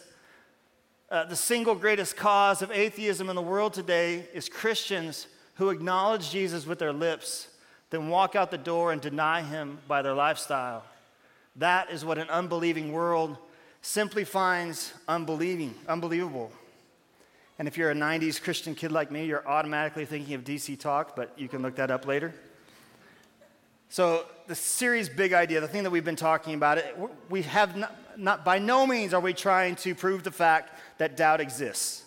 uh, 1.10 1.24
The 1.24 1.36
single 1.36 1.74
greatest 1.74 2.16
cause 2.16 2.62
of 2.62 2.70
atheism 2.70 3.28
in 3.28 3.36
the 3.36 3.42
world 3.42 3.72
today 3.72 4.26
is 4.32 4.48
Christians 4.48 5.26
who 5.54 5.70
acknowledge 5.70 6.30
Jesus 6.30 6.66
with 6.66 6.78
their 6.78 6.92
lips, 6.92 7.48
then 7.90 8.08
walk 8.08 8.36
out 8.36 8.50
the 8.50 8.58
door 8.58 8.92
and 8.92 9.00
deny 9.00 9.42
him 9.42 9.78
by 9.88 10.02
their 10.02 10.14
lifestyle. 10.14 10.84
That 11.56 11.90
is 11.90 12.04
what 12.04 12.18
an 12.18 12.30
unbelieving 12.30 12.92
world 12.92 13.36
simply 13.82 14.24
finds 14.24 14.92
unbelieving, 15.08 15.74
unbelievable. 15.88 16.52
And 17.58 17.68
if 17.68 17.76
you're 17.76 17.90
a 17.90 17.94
90s 17.94 18.40
Christian 18.40 18.74
kid 18.74 18.92
like 18.92 19.10
me, 19.10 19.26
you're 19.26 19.46
automatically 19.46 20.06
thinking 20.06 20.34
of 20.34 20.44
DC 20.44 20.78
Talk, 20.78 21.14
but 21.16 21.32
you 21.36 21.48
can 21.48 21.60
look 21.60 21.76
that 21.76 21.90
up 21.90 22.06
later. 22.06 22.32
So, 23.92 24.24
the 24.46 24.54
series 24.54 25.08
Big 25.08 25.32
Idea, 25.32 25.60
the 25.60 25.66
thing 25.66 25.82
that 25.82 25.90
we've 25.90 26.04
been 26.04 26.14
talking 26.14 26.54
about, 26.54 26.78
it, 26.78 26.96
we 27.28 27.42
have 27.42 27.76
not, 27.76 27.96
not, 28.16 28.44
by 28.44 28.60
no 28.60 28.86
means 28.86 29.12
are 29.12 29.20
we 29.20 29.34
trying 29.34 29.74
to 29.76 29.96
prove 29.96 30.22
the 30.22 30.30
fact 30.30 30.78
that 30.98 31.16
doubt 31.16 31.40
exists. 31.40 32.04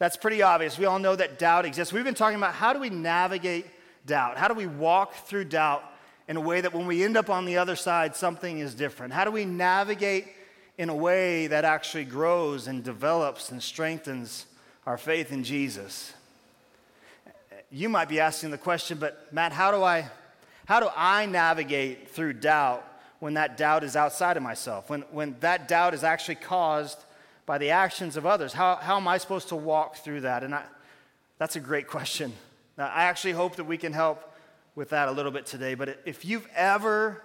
That's 0.00 0.16
pretty 0.16 0.42
obvious. 0.42 0.80
We 0.80 0.86
all 0.86 0.98
know 0.98 1.14
that 1.14 1.38
doubt 1.38 1.64
exists. 1.64 1.92
We've 1.92 2.02
been 2.02 2.14
talking 2.14 2.38
about 2.38 2.54
how 2.54 2.72
do 2.72 2.80
we 2.80 2.90
navigate 2.90 3.66
doubt? 4.04 4.36
How 4.36 4.48
do 4.48 4.54
we 4.54 4.66
walk 4.66 5.14
through 5.14 5.44
doubt 5.44 5.84
in 6.26 6.36
a 6.36 6.40
way 6.40 6.60
that 6.60 6.74
when 6.74 6.86
we 6.86 7.04
end 7.04 7.16
up 7.16 7.30
on 7.30 7.44
the 7.44 7.58
other 7.58 7.76
side, 7.76 8.16
something 8.16 8.58
is 8.58 8.74
different? 8.74 9.12
How 9.12 9.24
do 9.24 9.30
we 9.30 9.44
navigate 9.44 10.26
in 10.76 10.88
a 10.88 10.94
way 10.94 11.46
that 11.46 11.64
actually 11.64 12.04
grows 12.04 12.66
and 12.66 12.82
develops 12.82 13.52
and 13.52 13.62
strengthens 13.62 14.46
our 14.86 14.98
faith 14.98 15.30
in 15.30 15.44
Jesus? 15.44 16.14
You 17.70 17.88
might 17.88 18.08
be 18.08 18.18
asking 18.18 18.50
the 18.50 18.58
question, 18.58 18.98
but 18.98 19.32
Matt, 19.32 19.52
how 19.52 19.70
do 19.70 19.84
I 19.84 20.10
how 20.70 20.78
do 20.78 20.88
I 20.94 21.26
navigate 21.26 22.10
through 22.10 22.34
doubt 22.34 22.86
when 23.18 23.34
that 23.34 23.56
doubt 23.56 23.82
is 23.82 23.96
outside 23.96 24.36
of 24.36 24.44
myself? 24.44 24.88
When 24.88 25.00
when 25.10 25.34
that 25.40 25.66
doubt 25.66 25.94
is 25.94 26.04
actually 26.04 26.36
caused 26.36 26.96
by 27.44 27.58
the 27.58 27.70
actions 27.70 28.16
of 28.16 28.24
others. 28.24 28.52
How, 28.52 28.76
how 28.76 28.96
am 28.96 29.08
I 29.08 29.18
supposed 29.18 29.48
to 29.48 29.56
walk 29.56 29.96
through 29.96 30.20
that? 30.20 30.44
And 30.44 30.54
I, 30.54 30.62
that's 31.38 31.56
a 31.56 31.60
great 31.60 31.88
question. 31.88 32.32
Now, 32.78 32.86
I 32.86 33.06
actually 33.06 33.32
hope 33.32 33.56
that 33.56 33.64
we 33.64 33.78
can 33.78 33.92
help 33.92 34.22
with 34.76 34.90
that 34.90 35.08
a 35.08 35.10
little 35.10 35.32
bit 35.32 35.44
today. 35.44 35.74
But 35.74 35.98
if 36.06 36.24
you've 36.24 36.46
ever 36.54 37.20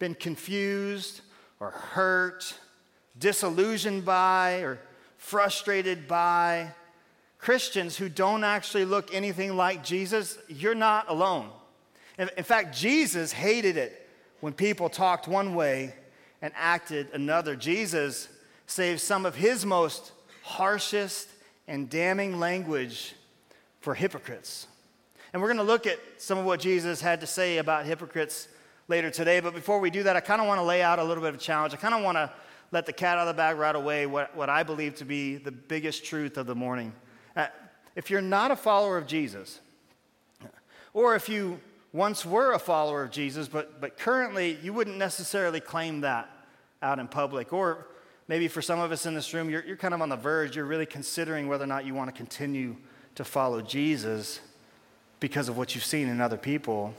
been 0.00 0.16
confused 0.16 1.20
or 1.60 1.70
hurt, 1.70 2.58
disillusioned 3.16 4.04
by, 4.04 4.62
or 4.62 4.80
frustrated 5.16 6.08
by 6.08 6.72
Christians 7.38 7.96
who 7.96 8.08
don't 8.08 8.42
actually 8.42 8.84
look 8.84 9.14
anything 9.14 9.56
like 9.56 9.84
Jesus, 9.84 10.38
you're 10.48 10.74
not 10.74 11.08
alone. 11.08 11.50
In, 12.18 12.44
fact, 12.44 12.76
Jesus 12.76 13.32
hated 13.32 13.76
it 13.76 14.08
when 14.40 14.52
people 14.52 14.88
talked 14.88 15.26
one 15.26 15.54
way 15.54 15.94
and 16.40 16.52
acted 16.56 17.08
another. 17.12 17.56
Jesus 17.56 18.28
saved 18.66 19.00
some 19.00 19.26
of 19.26 19.34
his 19.34 19.66
most 19.66 20.12
harshest 20.42 21.28
and 21.66 21.90
damning 21.90 22.38
language 22.38 23.14
for 23.80 23.94
hypocrites. 23.94 24.66
And 25.32 25.42
we're 25.42 25.48
going 25.48 25.58
to 25.58 25.64
look 25.64 25.86
at 25.86 25.98
some 26.18 26.38
of 26.38 26.44
what 26.44 26.60
Jesus 26.60 27.00
had 27.00 27.20
to 27.20 27.26
say 27.26 27.58
about 27.58 27.86
hypocrites 27.86 28.46
later 28.86 29.10
today. 29.10 29.40
But 29.40 29.54
before 29.54 29.80
we 29.80 29.90
do 29.90 30.04
that, 30.04 30.14
I 30.14 30.20
kind 30.20 30.40
of 30.40 30.46
want 30.46 30.58
to 30.58 30.64
lay 30.64 30.82
out 30.82 30.98
a 30.98 31.04
little 31.04 31.22
bit 31.22 31.30
of 31.30 31.34
a 31.36 31.42
challenge. 31.42 31.74
I 31.74 31.76
kind 31.76 31.94
of 31.94 32.02
want 32.02 32.16
to 32.16 32.30
let 32.70 32.86
the 32.86 32.92
cat 32.92 33.18
out 33.18 33.26
of 33.26 33.34
the 33.34 33.36
bag 33.36 33.56
right 33.56 33.74
away 33.74 34.06
what, 34.06 34.36
what 34.36 34.48
I 34.48 34.62
believe 34.62 34.94
to 34.96 35.04
be 35.04 35.36
the 35.36 35.52
biggest 35.52 36.04
truth 36.04 36.36
of 36.36 36.46
the 36.46 36.54
morning. 36.54 36.92
Uh, 37.34 37.46
if 37.96 38.10
you're 38.10 38.20
not 38.20 38.50
a 38.50 38.56
follower 38.56 38.96
of 38.96 39.06
Jesus, 39.06 39.60
or 40.92 41.14
if 41.16 41.28
you 41.28 41.58
once 41.94 42.26
were 42.26 42.52
a 42.52 42.58
follower 42.58 43.04
of 43.04 43.12
Jesus, 43.12 43.46
but, 43.46 43.80
but 43.80 43.96
currently 43.96 44.58
you 44.62 44.72
wouldn't 44.72 44.98
necessarily 44.98 45.60
claim 45.60 46.00
that 46.00 46.28
out 46.82 46.98
in 46.98 47.06
public, 47.06 47.52
or 47.52 47.86
maybe 48.26 48.48
for 48.48 48.60
some 48.60 48.80
of 48.80 48.90
us 48.90 49.06
in 49.06 49.14
this 49.14 49.32
room, 49.32 49.48
you're, 49.48 49.64
you're 49.64 49.76
kind 49.76 49.94
of 49.94 50.02
on 50.02 50.08
the 50.08 50.16
verge, 50.16 50.56
you're 50.56 50.64
really 50.64 50.86
considering 50.86 51.46
whether 51.46 51.62
or 51.62 51.68
not 51.68 51.86
you 51.86 51.94
want 51.94 52.10
to 52.10 52.16
continue 52.16 52.76
to 53.14 53.22
follow 53.22 53.62
Jesus 53.62 54.40
because 55.20 55.48
of 55.48 55.56
what 55.56 55.76
you've 55.76 55.84
seen 55.84 56.08
in 56.08 56.20
other 56.20 56.36
people. 56.36 56.92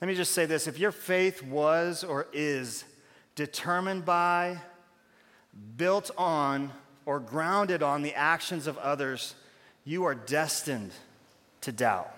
Let 0.00 0.06
me 0.06 0.14
just 0.14 0.32
say 0.32 0.46
this 0.46 0.68
if 0.68 0.78
your 0.78 0.92
faith 0.92 1.42
was 1.42 2.04
or 2.04 2.28
is 2.32 2.84
determined 3.34 4.04
by, 4.04 4.58
built 5.76 6.12
on, 6.16 6.70
or 7.04 7.18
grounded 7.18 7.82
on 7.82 8.02
the 8.02 8.14
actions 8.14 8.68
of 8.68 8.78
others, 8.78 9.34
you 9.84 10.04
are 10.04 10.14
destined 10.14 10.92
to 11.62 11.72
doubt. 11.72 12.12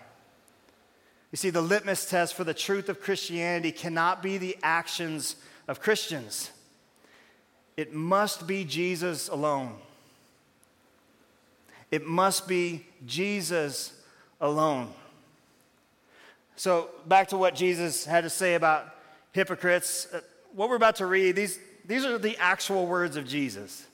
You 1.31 1.37
see, 1.37 1.51
the 1.51 1.61
litmus 1.61 2.09
test 2.09 2.35
for 2.35 2.45
the 2.45 2.55
truth 2.55 2.89
of 2.89 3.01
Christianity 3.01 3.71
cannot 3.71 4.23
be 4.23 4.39
the 4.39 4.57
actions 4.63 5.37
of 5.67 5.81
Christians, 5.81 6.51
it 7.77 7.93
must 7.93 8.47
be 8.47 8.65
Jesus 8.65 9.29
alone. 9.29 9.75
It 11.91 12.05
must 12.05 12.47
be 12.47 12.87
Jesus 13.07 13.93
alone. 14.41 14.93
So, 16.57 16.91
back 17.07 17.29
to 17.29 17.37
what 17.37 17.55
Jesus 17.55 18.05
had 18.05 18.25
to 18.25 18.31
say 18.31 18.55
about 18.55 18.95
hypocrites. 19.33 20.09
Uh, 20.13 20.21
what 20.55 20.69
we're 20.69 20.77
about 20.77 20.97
to 20.97 21.07
read, 21.07 21.37
these, 21.37 21.59
these 21.87 22.05
are 22.05 22.19
the 22.19 22.37
actual 22.39 22.87
words 22.87 23.17
of 23.17 23.27
Jesus. 23.27 23.87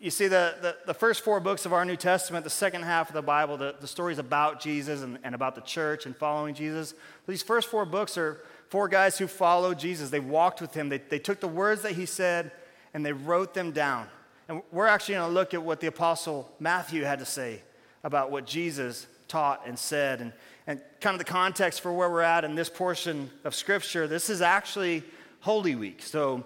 You 0.00 0.10
see, 0.10 0.26
the, 0.26 0.56
the, 0.60 0.76
the, 0.86 0.94
first 0.94 1.22
four 1.22 1.38
books 1.38 1.64
of 1.64 1.72
our 1.72 1.84
New 1.84 1.96
Testament, 1.96 2.44
the 2.44 2.50
second 2.50 2.82
half 2.82 3.08
of 3.08 3.14
the 3.14 3.22
Bible, 3.22 3.56
the, 3.56 3.76
the 3.78 3.86
stories 3.86 4.18
about 4.18 4.60
Jesus 4.60 5.02
and, 5.02 5.18
and 5.22 5.34
about 5.34 5.54
the 5.54 5.60
church 5.60 6.06
and 6.06 6.16
following 6.16 6.54
Jesus, 6.54 6.94
these 7.28 7.42
first 7.42 7.68
four 7.68 7.84
books 7.84 8.18
are 8.18 8.40
four 8.68 8.88
guys 8.88 9.18
who 9.18 9.26
followed 9.26 9.78
Jesus. 9.78 10.10
They 10.10 10.20
walked 10.20 10.60
with 10.60 10.74
him, 10.74 10.88
they, 10.88 10.98
they 10.98 11.18
took 11.18 11.40
the 11.40 11.48
words 11.48 11.82
that 11.82 11.92
he 11.92 12.06
said 12.06 12.50
and 12.94 13.04
they 13.04 13.12
wrote 13.12 13.54
them 13.54 13.70
down. 13.70 14.08
And 14.48 14.62
we're 14.72 14.86
actually 14.86 15.16
going 15.16 15.28
to 15.28 15.34
look 15.34 15.54
at 15.54 15.62
what 15.62 15.80
the 15.80 15.88
Apostle 15.88 16.50
Matthew 16.58 17.04
had 17.04 17.18
to 17.18 17.26
say 17.26 17.62
about 18.02 18.30
what 18.30 18.46
Jesus 18.46 19.06
taught 19.28 19.66
and 19.66 19.78
said 19.78 20.20
and, 20.20 20.32
and 20.66 20.80
kind 21.00 21.14
of 21.14 21.18
the 21.18 21.24
context 21.24 21.80
for 21.80 21.92
where 21.92 22.10
we're 22.10 22.22
at 22.22 22.44
in 22.44 22.54
this 22.54 22.70
portion 22.70 23.30
of 23.44 23.54
Scripture. 23.54 24.06
This 24.08 24.30
is 24.30 24.40
actually 24.40 25.04
Holy 25.40 25.74
Week. 25.74 26.02
So, 26.02 26.44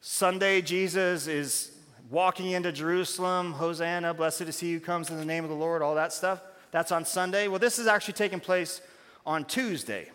Sunday, 0.00 0.60
Jesus 0.60 1.26
is 1.26 1.73
walking 2.14 2.52
into 2.52 2.70
Jerusalem, 2.70 3.52
Hosanna, 3.52 4.14
blessed 4.14 4.42
is 4.42 4.60
he 4.60 4.72
who 4.72 4.78
comes 4.78 5.10
in 5.10 5.18
the 5.18 5.24
name 5.24 5.42
of 5.42 5.50
the 5.50 5.56
Lord, 5.56 5.82
all 5.82 5.96
that 5.96 6.12
stuff. 6.12 6.40
That's 6.70 6.92
on 6.92 7.04
Sunday. 7.04 7.48
Well, 7.48 7.58
this 7.58 7.78
is 7.80 7.88
actually 7.88 8.14
taking 8.14 8.38
place 8.38 8.80
on 9.26 9.44
Tuesday. 9.44 10.10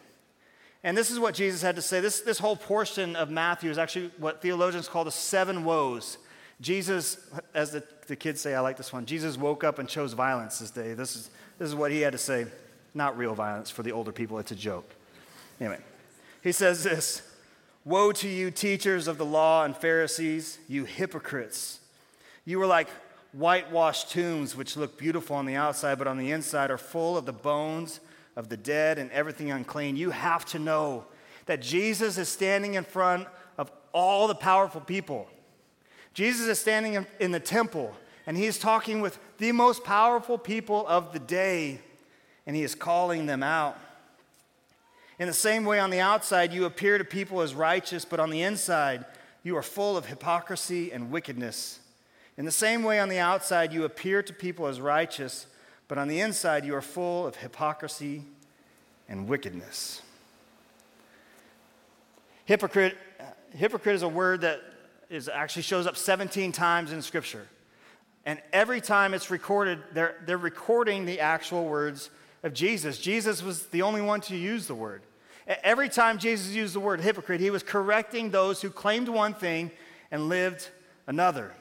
And 0.82 0.98
this 0.98 1.12
is 1.12 1.20
what 1.20 1.36
Jesus 1.36 1.62
had 1.62 1.76
to 1.76 1.82
say. 1.82 2.00
This, 2.00 2.22
this 2.22 2.40
whole 2.40 2.56
portion 2.56 3.18
of 3.18 3.30
Matthew 3.30 3.70
is 3.70 3.78
actually 3.78 4.12
what 4.18 4.42
theologians 4.42 4.88
call 4.88 5.04
the 5.04 5.12
seven 5.12 5.66
woes. 5.66 6.18
Jesus, 6.62 7.18
as 7.54 7.72
the, 7.72 7.84
the 8.08 8.16
kids 8.16 8.40
say, 8.40 8.56
I 8.56 8.62
like 8.62 8.78
this 8.78 8.94
one, 8.94 9.06
Jesus 9.06 9.38
woke 9.38 9.66
up 9.66 9.78
and 9.78 9.88
chose 9.88 10.14
violence 10.14 10.60
this 10.60 10.72
day. 10.72 10.94
This 10.94 11.18
is, 11.18 11.30
this 11.58 11.68
is 11.68 11.76
what 11.76 11.92
he 11.92 12.00
had 12.00 12.14
to 12.14 12.18
say. 12.18 12.46
Not 12.94 13.18
real 13.18 13.36
violence 13.36 13.70
for 13.70 13.84
the 13.84 13.92
older 13.92 14.14
people, 14.14 14.40
it's 14.40 14.52
a 14.52 14.56
joke. 14.56 14.90
Anyway, 15.60 15.80
he 16.42 16.54
says 16.54 16.84
this 16.84 17.22
Woe 17.84 18.14
to 18.14 18.28
you, 18.28 18.52
teachers 18.52 19.08
of 19.08 19.18
the 19.18 19.26
law 19.26 19.66
and 19.66 19.76
Pharisees, 19.76 20.60
you 20.70 20.86
hypocrites! 20.86 21.79
You 22.50 22.60
are 22.64 22.66
like 22.66 22.90
whitewashed 23.32 24.10
tombs, 24.10 24.56
which 24.56 24.76
look 24.76 24.98
beautiful 24.98 25.36
on 25.36 25.46
the 25.46 25.54
outside, 25.54 26.00
but 26.00 26.08
on 26.08 26.18
the 26.18 26.32
inside 26.32 26.72
are 26.72 26.80
full 26.80 27.16
of 27.16 27.28
the 27.28 27.32
bones 27.32 28.00
of 28.36 28.50
the 28.50 28.58
dead 28.58 28.98
and 28.98 29.12
everything 29.12 29.52
unclean. 29.52 29.96
You 29.96 30.10
have 30.10 30.46
to 30.46 30.58
know 30.58 31.06
that 31.46 31.62
Jesus 31.62 32.18
is 32.18 32.28
standing 32.28 32.74
in 32.74 32.84
front 32.84 33.28
of 33.60 33.72
all 33.92 34.28
the 34.28 34.34
powerful 34.34 34.82
people. 34.82 35.28
Jesus 36.16 36.48
is 36.48 36.58
standing 36.58 37.06
in 37.20 37.32
the 37.32 37.40
temple, 37.40 37.94
and 38.26 38.36
he 38.36 38.48
is 38.48 38.58
talking 38.58 39.00
with 39.00 39.20
the 39.38 39.52
most 39.52 39.84
powerful 39.84 40.40
people 40.40 40.88
of 40.88 41.14
the 41.14 41.20
day, 41.20 41.80
and 42.48 42.56
he 42.56 42.64
is 42.64 42.74
calling 42.74 43.28
them 43.28 43.44
out. 43.44 43.78
In 45.20 45.28
the 45.28 45.34
same 45.34 45.66
way, 45.66 45.80
on 45.80 45.92
the 45.92 46.00
outside, 46.00 46.52
you 46.52 46.66
appear 46.66 46.98
to 46.98 47.04
people 47.04 47.42
as 47.42 47.54
righteous, 47.54 48.06
but 48.06 48.20
on 48.20 48.32
the 48.32 48.42
inside, 48.42 49.06
you 49.44 49.56
are 49.56 49.62
full 49.62 49.96
of 49.96 50.08
hypocrisy 50.08 50.92
and 50.92 51.12
wickedness. 51.12 51.82
In 52.40 52.46
the 52.46 52.52
same 52.52 52.84
way, 52.84 53.02
on 53.02 53.10
the 53.10 53.20
outside, 53.20 53.74
you 53.74 53.84
appear 53.84 54.24
to 54.24 54.32
people 54.32 54.68
as 54.68 54.80
righteous, 54.80 55.46
but 55.90 55.98
on 55.98 56.08
the 56.08 56.22
inside, 56.22 56.64
you 56.64 56.74
are 56.74 56.82
full 56.82 57.28
of 57.28 57.36
hypocrisy 57.36 58.24
and 59.10 59.28
wickedness. 59.28 60.02
Hypocrite, 62.46 62.98
hypocrite 63.54 63.94
is 63.94 64.04
a 64.04 64.08
word 64.08 64.40
that 64.40 64.62
is, 65.10 65.28
actually 65.28 65.64
shows 65.64 65.86
up 65.86 65.98
17 65.98 66.54
times 66.54 66.94
in 66.94 67.02
Scripture. 67.02 67.46
And 68.26 68.42
every 68.54 68.80
time 68.80 69.14
it's 69.14 69.30
recorded, 69.30 69.80
they're, 69.92 70.16
they're 70.26 70.38
recording 70.38 71.06
the 71.06 71.20
actual 71.20 71.66
words 71.66 72.10
of 72.44 72.54
Jesus. 72.54 73.00
Jesus 73.00 73.44
was 73.44 73.66
the 73.66 73.82
only 73.82 74.02
one 74.02 74.22
to 74.22 74.38
use 74.38 74.66
the 74.66 74.76
word. 74.76 75.02
Every 75.46 75.90
time 75.90 76.18
Jesus 76.18 76.56
used 76.56 76.74
the 76.74 76.80
word 76.80 77.02
hypocrite, 77.02 77.42
he 77.42 77.50
was 77.50 77.64
correcting 77.64 78.30
those 78.30 78.62
who 78.62 78.70
claimed 78.70 79.10
one 79.10 79.34
thing 79.34 79.72
and 80.10 80.30
lived 80.30 80.70
another. 81.06 81.54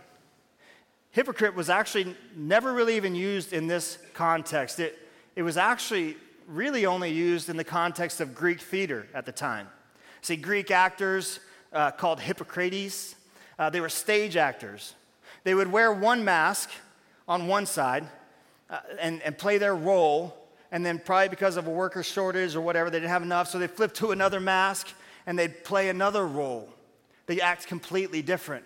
Hypocrite 1.11 1.55
was 1.55 1.71
actually 1.71 2.15
never 2.37 2.73
really 2.73 2.97
even 2.97 3.15
used 3.15 3.53
in 3.53 3.67
this 3.67 3.99
context. 4.15 4.79
It, 4.79 4.99
it 5.37 5.43
was 5.43 5.57
actually 5.57 6.17
really 6.47 6.87
only 6.87 7.11
used 7.11 7.49
in 7.49 7.57
the 7.57 7.65
context 7.65 8.21
of 8.21 8.35
Greek 8.35 8.61
theater 8.61 9.07
at 9.15 9.27
the 9.27 9.33
time. 9.33 9.69
See, 10.23 10.37
Greek 10.37 10.71
actors 10.71 11.41
uh, 11.73 11.91
called 11.91 12.21
Hippocrates, 12.21 13.15
uh, 13.59 13.71
they 13.71 13.81
were 13.81 13.89
stage 13.89 14.37
actors. 14.37 14.95
They 15.45 15.55
would 15.55 15.71
wear 15.71 15.93
one 15.93 16.25
mask 16.25 16.71
on 17.27 17.47
one 17.47 17.67
side 17.67 18.07
uh, 18.71 18.81
and, 19.01 19.23
and 19.23 19.37
play 19.37 19.59
their 19.59 19.75
role, 19.75 20.37
and 20.71 20.85
then 20.85 20.99
probably 20.99 21.29
because 21.29 21.57
of 21.57 21.67
a 21.67 21.71
worker 21.71 22.03
shortage 22.03 22.55
or 22.57 22.61
whatever, 22.61 22.91
they 22.91 22.99
didn't 22.99 23.11
have 23.11 23.23
enough, 23.23 23.49
so 23.49 23.59
they 23.59 23.67
flip 23.67 23.95
to 23.95 24.11
another 24.11 24.41
mask 24.41 24.89
and 25.27 25.39
they'd 25.39 25.65
play 25.65 25.89
another 25.89 26.27
role. 26.27 26.69
They 27.27 27.41
act 27.41 27.67
completely 27.67 28.23
different. 28.23 28.65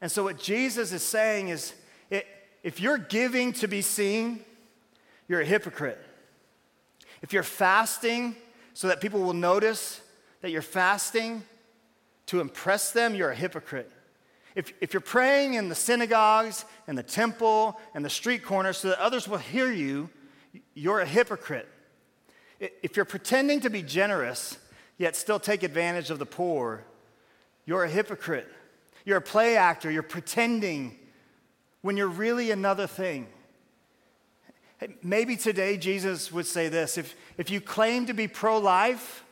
And 0.00 0.10
so, 0.10 0.24
what 0.24 0.38
Jesus 0.38 0.92
is 0.92 1.02
saying 1.02 1.48
is 1.48 1.74
it, 2.08 2.26
if 2.62 2.80
you're 2.80 2.98
giving 2.98 3.52
to 3.54 3.68
be 3.68 3.82
seen, 3.82 4.44
you're 5.28 5.40
a 5.40 5.46
hypocrite. 5.46 6.00
If 7.22 7.32
you're 7.32 7.42
fasting 7.42 8.34
so 8.74 8.88
that 8.88 9.00
people 9.00 9.20
will 9.20 9.34
notice 9.34 10.00
that 10.40 10.50
you're 10.50 10.62
fasting 10.62 11.42
to 12.26 12.40
impress 12.40 12.92
them, 12.92 13.14
you're 13.14 13.30
a 13.30 13.36
hypocrite. 13.36 13.90
If, 14.54 14.72
if 14.80 14.92
you're 14.92 15.00
praying 15.00 15.54
in 15.54 15.68
the 15.68 15.74
synagogues 15.74 16.64
and 16.86 16.96
the 16.96 17.02
temple 17.02 17.78
and 17.94 18.04
the 18.04 18.10
street 18.10 18.42
corners 18.42 18.78
so 18.78 18.88
that 18.88 18.98
others 18.98 19.28
will 19.28 19.38
hear 19.38 19.70
you, 19.70 20.10
you're 20.74 21.00
a 21.00 21.06
hypocrite. 21.06 21.68
If 22.58 22.96
you're 22.96 23.04
pretending 23.04 23.60
to 23.60 23.70
be 23.70 23.82
generous, 23.82 24.58
yet 24.98 25.16
still 25.16 25.38
take 25.38 25.62
advantage 25.62 26.10
of 26.10 26.18
the 26.18 26.26
poor, 26.26 26.84
you're 27.64 27.84
a 27.84 27.88
hypocrite. 27.88 28.48
You're 29.10 29.18
a 29.18 29.20
play 29.20 29.56
actor, 29.56 29.90
you're 29.90 30.04
pretending 30.04 30.96
when 31.82 31.96
you're 31.96 32.06
really 32.06 32.52
another 32.52 32.86
thing. 32.86 33.26
Maybe 35.02 35.36
today 35.36 35.78
Jesus 35.78 36.30
would 36.30 36.46
say 36.46 36.68
this 36.68 36.96
if, 36.96 37.16
if 37.36 37.50
you 37.50 37.60
claim 37.60 38.06
to 38.06 38.14
be 38.14 38.28
pro 38.28 38.58
life, 38.58 39.24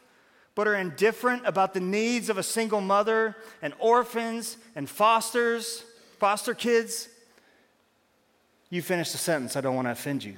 but 0.57 0.67
are 0.67 0.75
indifferent 0.75 1.47
about 1.47 1.75
the 1.75 1.81
needs 1.81 2.29
of 2.29 2.39
a 2.39 2.43
single 2.43 2.81
mother 2.81 3.37
and 3.63 3.73
orphans 3.79 4.57
and 4.75 4.91
fosters, 4.91 5.85
foster 6.19 6.55
kids, 6.55 7.09
you 8.71 8.83
finish 8.83 9.13
the 9.13 9.19
sentence. 9.19 9.55
I 9.55 9.61
don't 9.61 9.77
want 9.77 9.87
to 9.87 9.93
offend 9.93 10.25
you. 10.25 10.35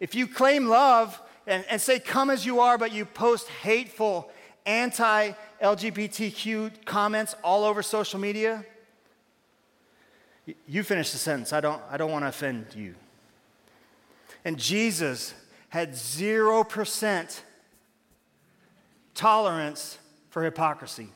If 0.00 0.16
you 0.16 0.26
claim 0.26 0.66
love 0.66 1.22
and, 1.46 1.64
and 1.70 1.80
say, 1.80 2.00
come 2.00 2.28
as 2.28 2.44
you 2.44 2.58
are, 2.58 2.76
but 2.76 2.90
you 2.90 3.04
post 3.04 3.46
hateful, 3.46 4.32
anti 4.68 5.32
LGBTQ 5.62 6.84
comments 6.84 7.34
all 7.42 7.64
over 7.64 7.82
social 7.82 8.20
media, 8.20 8.64
you 10.66 10.82
finish 10.82 11.10
the 11.10 11.18
sentence. 11.18 11.52
I 11.52 11.60
don't, 11.60 11.82
I 11.90 11.96
don't 11.96 12.12
want 12.12 12.24
to 12.24 12.28
offend 12.28 12.66
you. 12.74 12.94
And 14.44 14.58
Jesus 14.58 15.34
had 15.70 15.92
0% 15.92 17.40
tolerance 19.14 19.98
for 20.30 20.44
hypocrisy. 20.44 21.08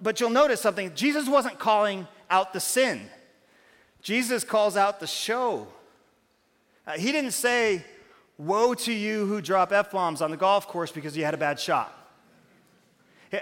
But 0.00 0.20
you'll 0.20 0.30
notice 0.30 0.60
something 0.60 0.94
Jesus 0.94 1.28
wasn't 1.28 1.58
calling 1.58 2.06
out 2.30 2.52
the 2.52 2.60
sin, 2.60 3.08
Jesus 4.02 4.44
calls 4.44 4.76
out 4.76 5.00
the 5.00 5.06
show. 5.06 5.66
Uh, 6.86 6.92
he 6.92 7.12
didn't 7.12 7.30
say, 7.30 7.82
Woe 8.36 8.74
to 8.74 8.92
you 8.92 9.26
who 9.26 9.40
drop 9.40 9.72
F 9.72 9.90
bombs 9.90 10.20
on 10.20 10.30
the 10.30 10.36
golf 10.36 10.68
course 10.68 10.90
because 10.90 11.16
you 11.16 11.24
had 11.24 11.32
a 11.32 11.38
bad 11.38 11.58
shot. 11.58 12.03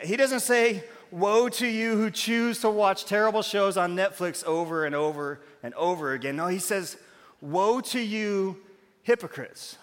He 0.02 0.16
doesn't 0.16 0.40
say, 0.40 0.84
Woe 1.10 1.48
to 1.50 1.66
you 1.66 1.96
who 1.96 2.10
choose 2.10 2.60
to 2.60 2.70
watch 2.70 3.04
terrible 3.04 3.42
shows 3.42 3.76
on 3.76 3.94
Netflix 3.94 4.42
over 4.44 4.86
and 4.86 4.94
over 4.94 5.40
and 5.62 5.74
over 5.74 6.12
again. 6.12 6.36
No, 6.36 6.46
he 6.46 6.58
says, 6.58 6.96
Woe 7.40 7.80
to 7.82 8.00
you, 8.00 8.56
hypocrites. 9.02 9.76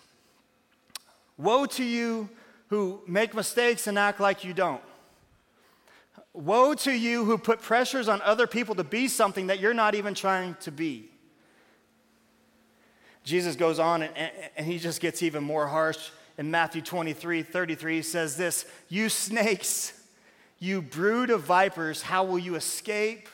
Woe 1.38 1.66
to 1.68 1.84
you 1.84 2.30
who 2.70 3.01
make 3.08 3.34
mistakes 3.34 3.88
and 3.88 4.00
act 4.00 4.20
like 4.20 4.44
you 4.44 4.54
don't. 4.54 4.82
Woe 6.34 6.74
to 6.75 6.92
you 6.92 7.25
who 7.25 7.38
put 7.38 7.62
pressures 7.62 8.08
on 8.08 8.22
other 8.22 8.48
people 8.48 8.75
to 8.75 8.84
be 8.84 9.08
something 9.08 9.48
that 9.48 9.60
you're 9.60 9.74
not 9.74 9.96
even 9.96 10.13
trying 10.13 10.56
to 10.62 10.72
be. 10.72 11.10
Jesus 13.24 13.56
goes 13.56 13.80
on 13.80 14.01
and, 14.04 14.16
and, 14.16 14.32
and 14.58 14.66
he 14.66 14.80
just 14.80 15.01
gets 15.01 15.22
even 15.22 15.44
more 15.44 15.68
harsh. 15.68 16.10
In 16.38 16.50
Matthew 16.50 16.82
23 16.82 17.44
33, 17.44 17.96
he 17.98 18.01
says 18.01 18.38
this 18.38 18.66
You 18.88 19.10
snakes, 19.10 19.99
you 20.60 20.82
brood 20.82 21.30
of 21.30 21.42
vipers, 21.42 22.04
how 22.04 22.24
will 22.24 22.39
you 22.39 22.56
escape 22.56 23.30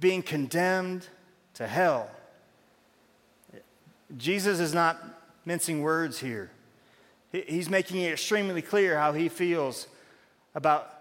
being 0.00 0.22
condemned 0.22 1.06
to 1.54 1.66
hell? 1.66 2.10
Jesus 4.16 4.60
is 4.60 4.72
not 4.72 5.02
mincing 5.44 5.82
words 5.82 6.18
here. 6.18 6.50
He's 7.32 7.68
making 7.68 8.00
it 8.00 8.12
extremely 8.12 8.62
clear 8.62 8.98
how 8.98 9.12
he 9.12 9.28
feels 9.28 9.88
about 10.54 10.92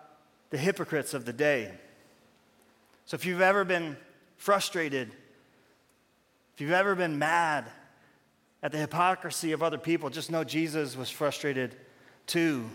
the 0.49 0.57
hypocrites 0.57 1.13
of 1.13 1.25
the 1.25 1.33
day. 1.33 1.71
So 3.05 3.15
if 3.15 3.25
you've 3.25 3.41
ever 3.41 3.63
been 3.63 3.95
frustrated, 4.37 5.11
if 6.53 6.61
you've 6.61 6.71
ever 6.71 6.95
been 6.95 7.19
mad 7.19 7.65
at 8.63 8.71
the 8.71 8.77
hypocrisy 8.77 9.51
of 9.51 9.61
other 9.61 9.77
people, 9.77 10.09
just 10.09 10.31
know 10.31 10.43
Jesus 10.43 10.97
was 10.97 11.09
frustrated 11.09 11.75
too. 12.25 12.65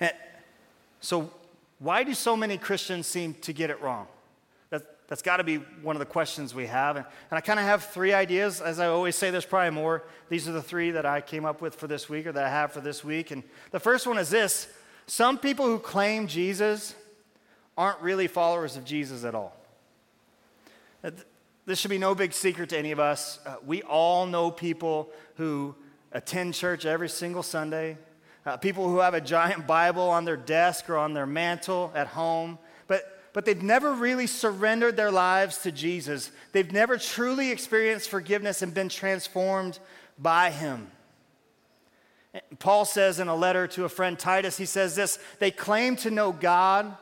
And 0.00 0.12
so, 1.02 1.30
why 1.80 2.04
do 2.04 2.14
so 2.14 2.36
many 2.36 2.56
Christians 2.56 3.08
seem 3.08 3.34
to 3.42 3.52
get 3.52 3.70
it 3.70 3.82
wrong? 3.82 4.06
That, 4.70 5.08
that's 5.08 5.20
got 5.20 5.38
to 5.38 5.44
be 5.44 5.56
one 5.56 5.96
of 5.96 6.00
the 6.00 6.06
questions 6.06 6.54
we 6.54 6.66
have. 6.66 6.96
And, 6.96 7.04
and 7.30 7.36
I 7.36 7.40
kind 7.40 7.58
of 7.58 7.66
have 7.66 7.84
three 7.84 8.12
ideas. 8.12 8.60
As 8.60 8.78
I 8.78 8.86
always 8.86 9.16
say, 9.16 9.30
there's 9.30 9.44
probably 9.44 9.70
more. 9.70 10.04
These 10.28 10.48
are 10.48 10.52
the 10.52 10.62
three 10.62 10.92
that 10.92 11.04
I 11.04 11.20
came 11.20 11.44
up 11.44 11.60
with 11.60 11.74
for 11.74 11.88
this 11.88 12.08
week 12.08 12.28
or 12.28 12.32
that 12.32 12.44
I 12.44 12.48
have 12.48 12.72
for 12.72 12.80
this 12.80 13.02
week. 13.02 13.32
And 13.32 13.42
the 13.72 13.80
first 13.80 14.06
one 14.06 14.16
is 14.16 14.30
this 14.30 14.68
some 15.06 15.38
people 15.38 15.66
who 15.66 15.80
claim 15.80 16.28
Jesus 16.28 16.94
aren't 17.76 18.00
really 18.00 18.28
followers 18.28 18.76
of 18.76 18.84
Jesus 18.84 19.24
at 19.24 19.34
all. 19.34 19.56
This 21.66 21.80
should 21.80 21.90
be 21.90 21.98
no 21.98 22.14
big 22.14 22.32
secret 22.32 22.68
to 22.70 22.78
any 22.78 22.92
of 22.92 23.00
us. 23.00 23.40
Uh, 23.44 23.56
we 23.66 23.82
all 23.82 24.24
know 24.26 24.52
people 24.52 25.10
who 25.36 25.74
attend 26.12 26.54
church 26.54 26.86
every 26.86 27.08
single 27.08 27.42
Sunday, 27.42 27.98
uh, 28.44 28.56
people 28.56 28.88
who 28.88 28.98
have 28.98 29.14
a 29.14 29.20
giant 29.20 29.66
Bible 29.66 30.08
on 30.08 30.24
their 30.24 30.36
desk 30.36 30.90
or 30.90 30.96
on 30.96 31.14
their 31.14 31.26
mantle 31.26 31.92
at 31.94 32.08
home, 32.08 32.58
but, 32.88 33.30
but 33.32 33.44
they've 33.44 33.62
never 33.62 33.92
really 33.92 34.26
surrendered 34.26 34.96
their 34.96 35.10
lives 35.10 35.58
to 35.58 35.72
Jesus. 35.72 36.30
They've 36.52 36.72
never 36.72 36.98
truly 36.98 37.50
experienced 37.50 38.10
forgiveness 38.10 38.62
and 38.62 38.74
been 38.74 38.88
transformed 38.88 39.78
by 40.18 40.50
Him. 40.50 40.90
Paul 42.58 42.84
says 42.84 43.20
in 43.20 43.28
a 43.28 43.36
letter 43.36 43.66
to 43.68 43.84
a 43.84 43.88
friend 43.88 44.18
Titus, 44.18 44.56
he 44.56 44.64
says 44.64 44.96
this 44.96 45.18
they 45.38 45.50
claim 45.50 45.96
to 45.96 46.10
know 46.10 46.32
God, 46.32 46.96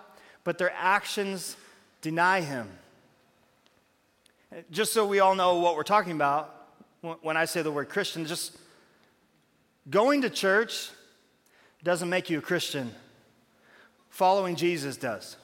but 0.45 0.59
their 0.59 0.73
actions 0.77 1.57
deny 2.03 2.41
Him. 2.41 2.69
Just 4.71 4.93
so 4.93 5.07
we 5.07 5.21
all 5.21 5.37
know 5.37 5.61
what 5.61 5.77
we're 5.77 5.85
talking 5.85 6.13
about, 6.13 6.57
when 7.23 7.37
I 7.37 7.45
say 7.45 7.63
the 7.63 7.71
word 7.71 7.89
Christian, 7.89 8.27
just 8.27 8.59
going 9.89 10.23
to 10.23 10.31
church 10.31 10.91
doesn't 11.83 12.09
make 12.09 12.31
you 12.31 12.39
a 12.39 12.43
Christian. 12.43 12.93
Following 14.11 14.57
Jesus 14.57 14.97
does. 14.97 15.37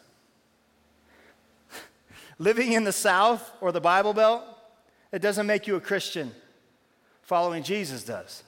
Living 2.39 2.73
in 2.73 2.85
the 2.85 2.93
South 2.93 3.51
or 3.61 3.73
the 3.73 3.81
Bible 3.81 4.13
Belt, 4.13 4.43
it 5.13 5.23
doesn't 5.23 5.47
make 5.47 5.67
you 5.67 5.77
a 5.77 5.81
Christian. 5.81 6.33
Following 7.23 7.63
Jesus 7.63 8.05
does. 8.05 8.43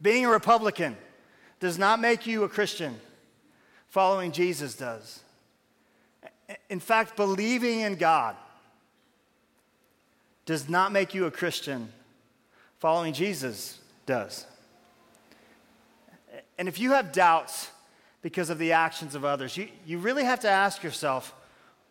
Being 0.00 0.26
a 0.26 0.28
Republican 0.28 0.96
does 1.60 1.78
not 1.78 2.00
make 2.00 2.26
you 2.26 2.44
a 2.44 2.48
Christian. 2.48 3.00
Following 3.88 4.32
Jesus 4.32 4.74
does. 4.74 5.20
In 6.68 6.80
fact, 6.80 7.16
believing 7.16 7.80
in 7.80 7.96
God 7.96 8.36
does 10.44 10.68
not 10.68 10.92
make 10.92 11.14
you 11.14 11.26
a 11.26 11.30
Christian. 11.30 11.90
Following 12.78 13.12
Jesus 13.12 13.78
does. 14.06 14.46
And 16.58 16.68
if 16.68 16.78
you 16.78 16.92
have 16.92 17.12
doubts 17.12 17.70
because 18.20 18.50
of 18.50 18.58
the 18.58 18.72
actions 18.72 19.14
of 19.14 19.24
others, 19.24 19.56
you, 19.56 19.68
you 19.84 19.98
really 19.98 20.24
have 20.24 20.40
to 20.40 20.48
ask 20.48 20.82
yourself 20.82 21.34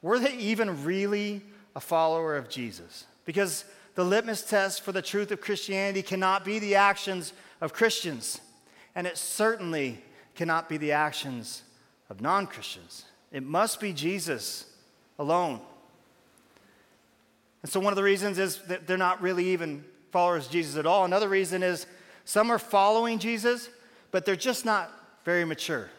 were 0.02 0.19
they 0.19 0.36
even 0.38 0.84
really 0.84 1.41
a 1.76 1.80
follower 1.80 2.36
of 2.36 2.50
Jesus? 2.50 3.06
Because 3.26 3.65
the 3.95 4.04
litmus 4.04 4.41
test 4.43 4.82
for 4.82 4.91
the 4.91 5.02
truth 5.02 5.32
of 5.32 5.41
Christianity 5.41 6.02
cannot 6.02 6.43
be 6.43 6.60
the 6.60 6.76
actions 6.76 7.34
of 7.60 7.74
Christians, 7.74 8.41
and 8.95 9.06
it 9.06 9.17
certainly 9.17 10.02
cannot 10.34 10.69
be 10.69 10.78
the 10.78 10.93
actions 10.93 11.62
of 12.10 12.21
non 12.21 12.47
Christians. 12.47 13.06
It 13.32 13.43
must 13.43 13.80
be 13.80 13.93
Jesus 13.93 14.65
alone. 15.19 15.62
And 17.62 17.71
so, 17.71 17.80
one 17.80 17.93
of 17.93 17.97
the 17.97 18.04
reasons 18.04 18.39
is 18.39 18.58
that 18.63 18.88
they're 18.88 18.97
not 18.97 19.21
really 19.21 19.50
even 19.50 19.84
followers 20.12 20.47
of 20.47 20.52
Jesus 20.52 20.78
at 20.78 20.86
all. 20.86 21.06
Another 21.06 21.30
reason 21.30 21.63
is 21.63 21.86
some 22.26 22.52
are 22.52 22.60
following 22.60 23.19
Jesus, 23.19 23.69
but 24.12 24.26
they're 24.26 24.36
just 24.36 24.65
not 24.65 24.91
very 25.26 25.45
mature. 25.45 25.89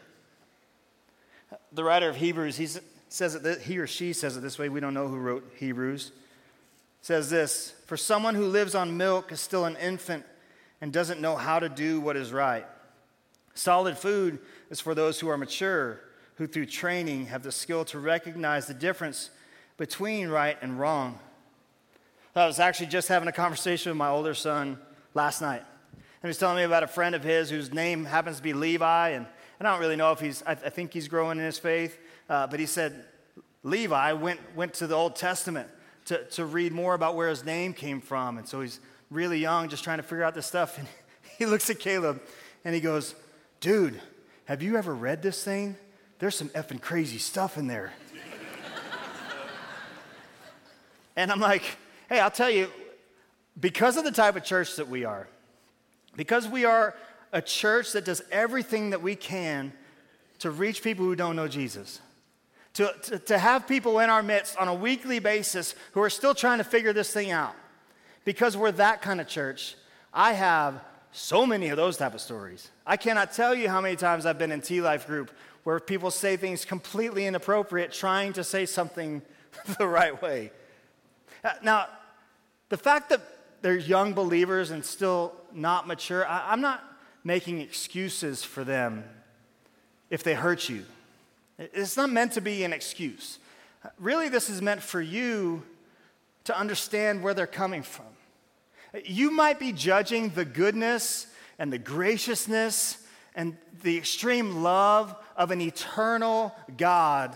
The 1.71 1.83
writer 1.83 2.09
of 2.09 2.15
Hebrews, 2.15 2.57
he 2.57 2.67
says 3.09 3.35
it, 3.35 3.61
he 3.61 3.77
or 3.77 3.87
she 3.87 4.13
says 4.13 4.37
it 4.37 4.41
this 4.41 4.57
way. 4.57 4.69
We 4.69 4.79
don't 4.79 4.93
know 4.93 5.07
who 5.07 5.17
wrote 5.17 5.51
Hebrews. 5.57 6.11
Says 7.01 7.29
this 7.29 7.73
For 7.85 7.97
someone 7.97 8.35
who 8.35 8.45
lives 8.45 8.75
on 8.75 8.97
milk 8.97 9.31
is 9.31 9.41
still 9.41 9.65
an 9.65 9.75
infant 9.77 10.25
and 10.81 10.91
doesn't 10.91 11.21
know 11.21 11.35
how 11.35 11.59
to 11.59 11.69
do 11.69 11.99
what 11.99 12.15
is 12.15 12.31
right. 12.31 12.65
Solid 13.55 13.97
food 13.97 14.39
is 14.69 14.79
for 14.79 14.95
those 14.95 15.19
who 15.19 15.29
are 15.29 15.37
mature, 15.37 15.99
who 16.35 16.47
through 16.47 16.65
training 16.65 17.27
have 17.27 17.43
the 17.43 17.51
skill 17.51 17.85
to 17.85 17.99
recognize 17.99 18.67
the 18.67 18.73
difference 18.73 19.29
between 19.77 20.29
right 20.29 20.57
and 20.61 20.79
wrong. 20.79 21.19
I 22.35 22.47
was 22.47 22.59
actually 22.59 22.87
just 22.87 23.09
having 23.09 23.27
a 23.27 23.33
conversation 23.33 23.91
with 23.91 23.97
my 23.97 24.09
older 24.09 24.33
son 24.33 24.79
last 25.13 25.41
night. 25.41 25.63
And 26.23 26.29
he 26.29 26.29
was 26.29 26.37
telling 26.37 26.55
me 26.55 26.63
about 26.63 26.83
a 26.83 26.87
friend 26.87 27.15
of 27.15 27.21
his 27.21 27.49
whose 27.49 27.73
name 27.73 28.05
happens 28.05 28.37
to 28.37 28.43
be 28.43 28.53
Levi. 28.53 29.09
And, 29.09 29.27
and 29.59 29.67
I 29.67 29.71
don't 29.71 29.81
really 29.81 29.97
know 29.97 30.13
if 30.13 30.21
he's, 30.21 30.41
I, 30.43 30.51
I 30.51 30.69
think 30.69 30.93
he's 30.93 31.09
growing 31.09 31.37
in 31.37 31.43
his 31.43 31.59
faith. 31.59 31.99
Uh, 32.29 32.47
but 32.47 32.61
he 32.61 32.65
said 32.65 33.03
Levi 33.63 34.13
went, 34.13 34.39
went 34.55 34.73
to 34.75 34.87
the 34.87 34.95
Old 34.95 35.17
Testament 35.17 35.67
to, 36.05 36.23
to 36.31 36.45
read 36.45 36.71
more 36.71 36.93
about 36.93 37.17
where 37.17 37.27
his 37.27 37.43
name 37.43 37.73
came 37.73 37.99
from. 37.99 38.37
And 38.37 38.47
so 38.47 38.61
he's 38.61 38.79
really 39.11 39.37
young, 39.37 39.67
just 39.67 39.83
trying 39.83 39.97
to 39.97 40.03
figure 40.03 40.23
out 40.23 40.33
this 40.33 40.45
stuff. 40.45 40.77
And 40.77 40.87
he 41.37 41.45
looks 41.45 41.69
at 41.69 41.79
Caleb 41.79 42.21
and 42.63 42.73
he 42.73 42.79
goes, 42.79 43.15
Dude, 43.59 43.99
have 44.45 44.63
you 44.63 44.77
ever 44.77 44.95
read 44.95 45.21
this 45.21 45.43
thing? 45.43 45.75
There's 46.19 46.37
some 46.37 46.47
effing 46.49 46.79
crazy 46.79 47.17
stuff 47.17 47.57
in 47.57 47.67
there. 47.67 47.91
and 51.17 51.33
I'm 51.33 51.41
like, 51.41 51.63
Hey, 52.07 52.21
I'll 52.21 52.31
tell 52.31 52.49
you, 52.49 52.69
because 53.59 53.97
of 53.97 54.05
the 54.05 54.11
type 54.11 54.37
of 54.37 54.45
church 54.45 54.77
that 54.77 54.87
we 54.87 55.03
are, 55.03 55.27
because 56.15 56.47
we 56.47 56.65
are 56.65 56.95
a 57.31 57.41
church 57.41 57.91
that 57.93 58.05
does 58.05 58.21
everything 58.31 58.91
that 58.91 59.01
we 59.01 59.15
can 59.15 59.73
to 60.39 60.51
reach 60.51 60.83
people 60.83 61.05
who 61.05 61.15
don't 61.15 61.35
know 61.35 61.47
Jesus, 61.47 61.99
to, 62.73 62.93
to, 63.03 63.19
to, 63.19 63.37
have 63.37 63.67
people 63.67 63.99
in 63.99 64.09
our 64.09 64.23
midst 64.23 64.57
on 64.57 64.67
a 64.67 64.73
weekly 64.73 65.19
basis 65.19 65.75
who 65.93 66.01
are 66.01 66.09
still 66.09 66.33
trying 66.33 66.57
to 66.57 66.63
figure 66.63 66.93
this 66.93 67.11
thing 67.11 67.31
out, 67.31 67.55
because 68.25 68.57
we're 68.57 68.71
that 68.73 69.01
kind 69.01 69.21
of 69.21 69.27
church, 69.27 69.75
I 70.13 70.33
have 70.33 70.81
so 71.11 71.45
many 71.45 71.69
of 71.69 71.77
those 71.77 71.97
type 71.97 72.13
of 72.13 72.21
stories. 72.21 72.69
I 72.85 72.97
cannot 72.97 73.33
tell 73.33 73.53
you 73.53 73.69
how 73.69 73.81
many 73.81 73.95
times 73.95 74.25
I've 74.25 74.39
been 74.39 74.51
in 74.51 74.61
T 74.61 74.81
Life 74.81 75.07
group 75.07 75.31
where 75.63 75.79
people 75.79 76.11
say 76.11 76.35
things 76.35 76.65
completely 76.65 77.25
inappropriate, 77.25 77.91
trying 77.91 78.33
to 78.33 78.43
say 78.43 78.65
something 78.65 79.21
the 79.77 79.87
right 79.87 80.19
way. 80.21 80.51
Now, 81.61 81.87
the 82.69 82.77
fact 82.77 83.09
that 83.09 83.21
they're 83.63 83.77
young 83.77 84.13
believers 84.13 84.71
and 84.71 84.85
still 84.85 85.33
not 85.53 85.87
mature, 85.87 86.27
I, 86.27 86.51
I'm 86.51 86.61
not 86.61 86.83
making 87.23 87.61
excuses 87.61 88.43
for 88.43 88.63
them 88.63 89.05
if 90.09 90.21
they 90.21 90.33
hurt 90.33 90.69
you. 90.69 90.85
It's 91.57 91.97
not 91.97 92.11
meant 92.11 92.33
to 92.33 92.41
be 92.41 92.63
an 92.65 92.73
excuse. 92.73 93.39
Really, 93.97 94.27
this 94.27 94.49
is 94.49 94.61
meant 94.61 94.83
for 94.83 95.01
you 95.01 95.63
to 96.43 96.57
understand 96.57 97.23
where 97.23 97.33
they're 97.33 97.47
coming 97.47 97.83
from. 97.83 98.05
You 99.05 99.31
might 99.31 99.59
be 99.59 99.71
judging 99.71 100.29
the 100.29 100.45
goodness 100.45 101.27
and 101.57 101.71
the 101.71 101.77
graciousness 101.77 102.97
and 103.33 103.55
the 103.81 103.97
extreme 103.97 104.61
love 104.61 105.15
of 105.37 105.51
an 105.51 105.61
eternal 105.61 106.53
God 106.75 107.35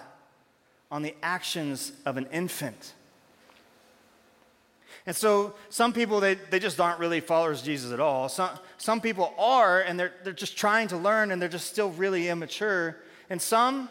on 0.91 1.03
the 1.03 1.15
actions 1.23 1.93
of 2.05 2.17
an 2.17 2.27
infant. 2.33 2.93
And 5.05 5.15
so 5.15 5.55
some 5.69 5.93
people, 5.93 6.19
they, 6.19 6.33
they 6.35 6.59
just 6.59 6.79
aren't 6.79 6.99
really 6.99 7.21
followers 7.21 7.59
of 7.59 7.65
Jesus 7.65 7.91
at 7.93 7.99
all. 7.99 8.27
Some, 8.27 8.49
some 8.77 8.99
people 8.99 9.33
are, 9.37 9.81
and 9.81 9.99
they're, 9.99 10.13
they're 10.23 10.33
just 10.33 10.57
trying 10.57 10.89
to 10.89 10.97
learn, 10.97 11.31
and 11.31 11.41
they're 11.41 11.47
just 11.47 11.67
still 11.67 11.91
really 11.91 12.27
immature. 12.27 12.97
And 13.29 13.41
some, 13.41 13.89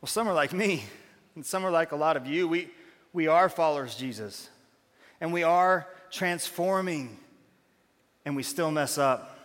well, 0.00 0.08
some 0.08 0.26
are 0.26 0.34
like 0.34 0.52
me, 0.52 0.84
and 1.36 1.46
some 1.46 1.64
are 1.64 1.70
like 1.70 1.92
a 1.92 1.96
lot 1.96 2.16
of 2.16 2.26
you. 2.26 2.48
We, 2.48 2.68
we 3.12 3.28
are 3.28 3.48
followers 3.48 3.94
of 3.94 4.00
Jesus, 4.00 4.48
and 5.20 5.32
we 5.32 5.44
are 5.44 5.86
transforming, 6.10 7.16
and 8.24 8.34
we 8.34 8.42
still 8.42 8.70
mess 8.72 8.98
up. 8.98 9.38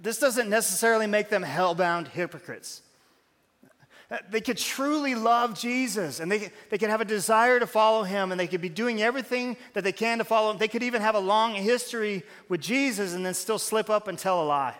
This 0.00 0.18
doesn't 0.18 0.48
necessarily 0.48 1.06
make 1.06 1.28
them 1.28 1.42
hell-bound 1.42 2.08
hypocrites. 2.08 2.82
They 4.30 4.40
could 4.40 4.56
truly 4.56 5.14
love 5.14 5.58
Jesus 5.58 6.18
and 6.18 6.32
they, 6.32 6.50
they 6.70 6.78
could 6.78 6.88
have 6.88 7.02
a 7.02 7.04
desire 7.04 7.60
to 7.60 7.66
follow 7.66 8.04
him 8.04 8.32
and 8.32 8.40
they 8.40 8.46
could 8.46 8.62
be 8.62 8.70
doing 8.70 9.02
everything 9.02 9.56
that 9.74 9.84
they 9.84 9.92
can 9.92 10.16
to 10.16 10.24
follow 10.24 10.50
him. 10.50 10.58
They 10.58 10.68
could 10.68 10.82
even 10.82 11.02
have 11.02 11.14
a 11.14 11.20
long 11.20 11.54
history 11.54 12.22
with 12.48 12.62
Jesus 12.62 13.12
and 13.12 13.24
then 13.24 13.34
still 13.34 13.58
slip 13.58 13.90
up 13.90 14.08
and 14.08 14.18
tell 14.18 14.42
a 14.42 14.46
lie. 14.46 14.76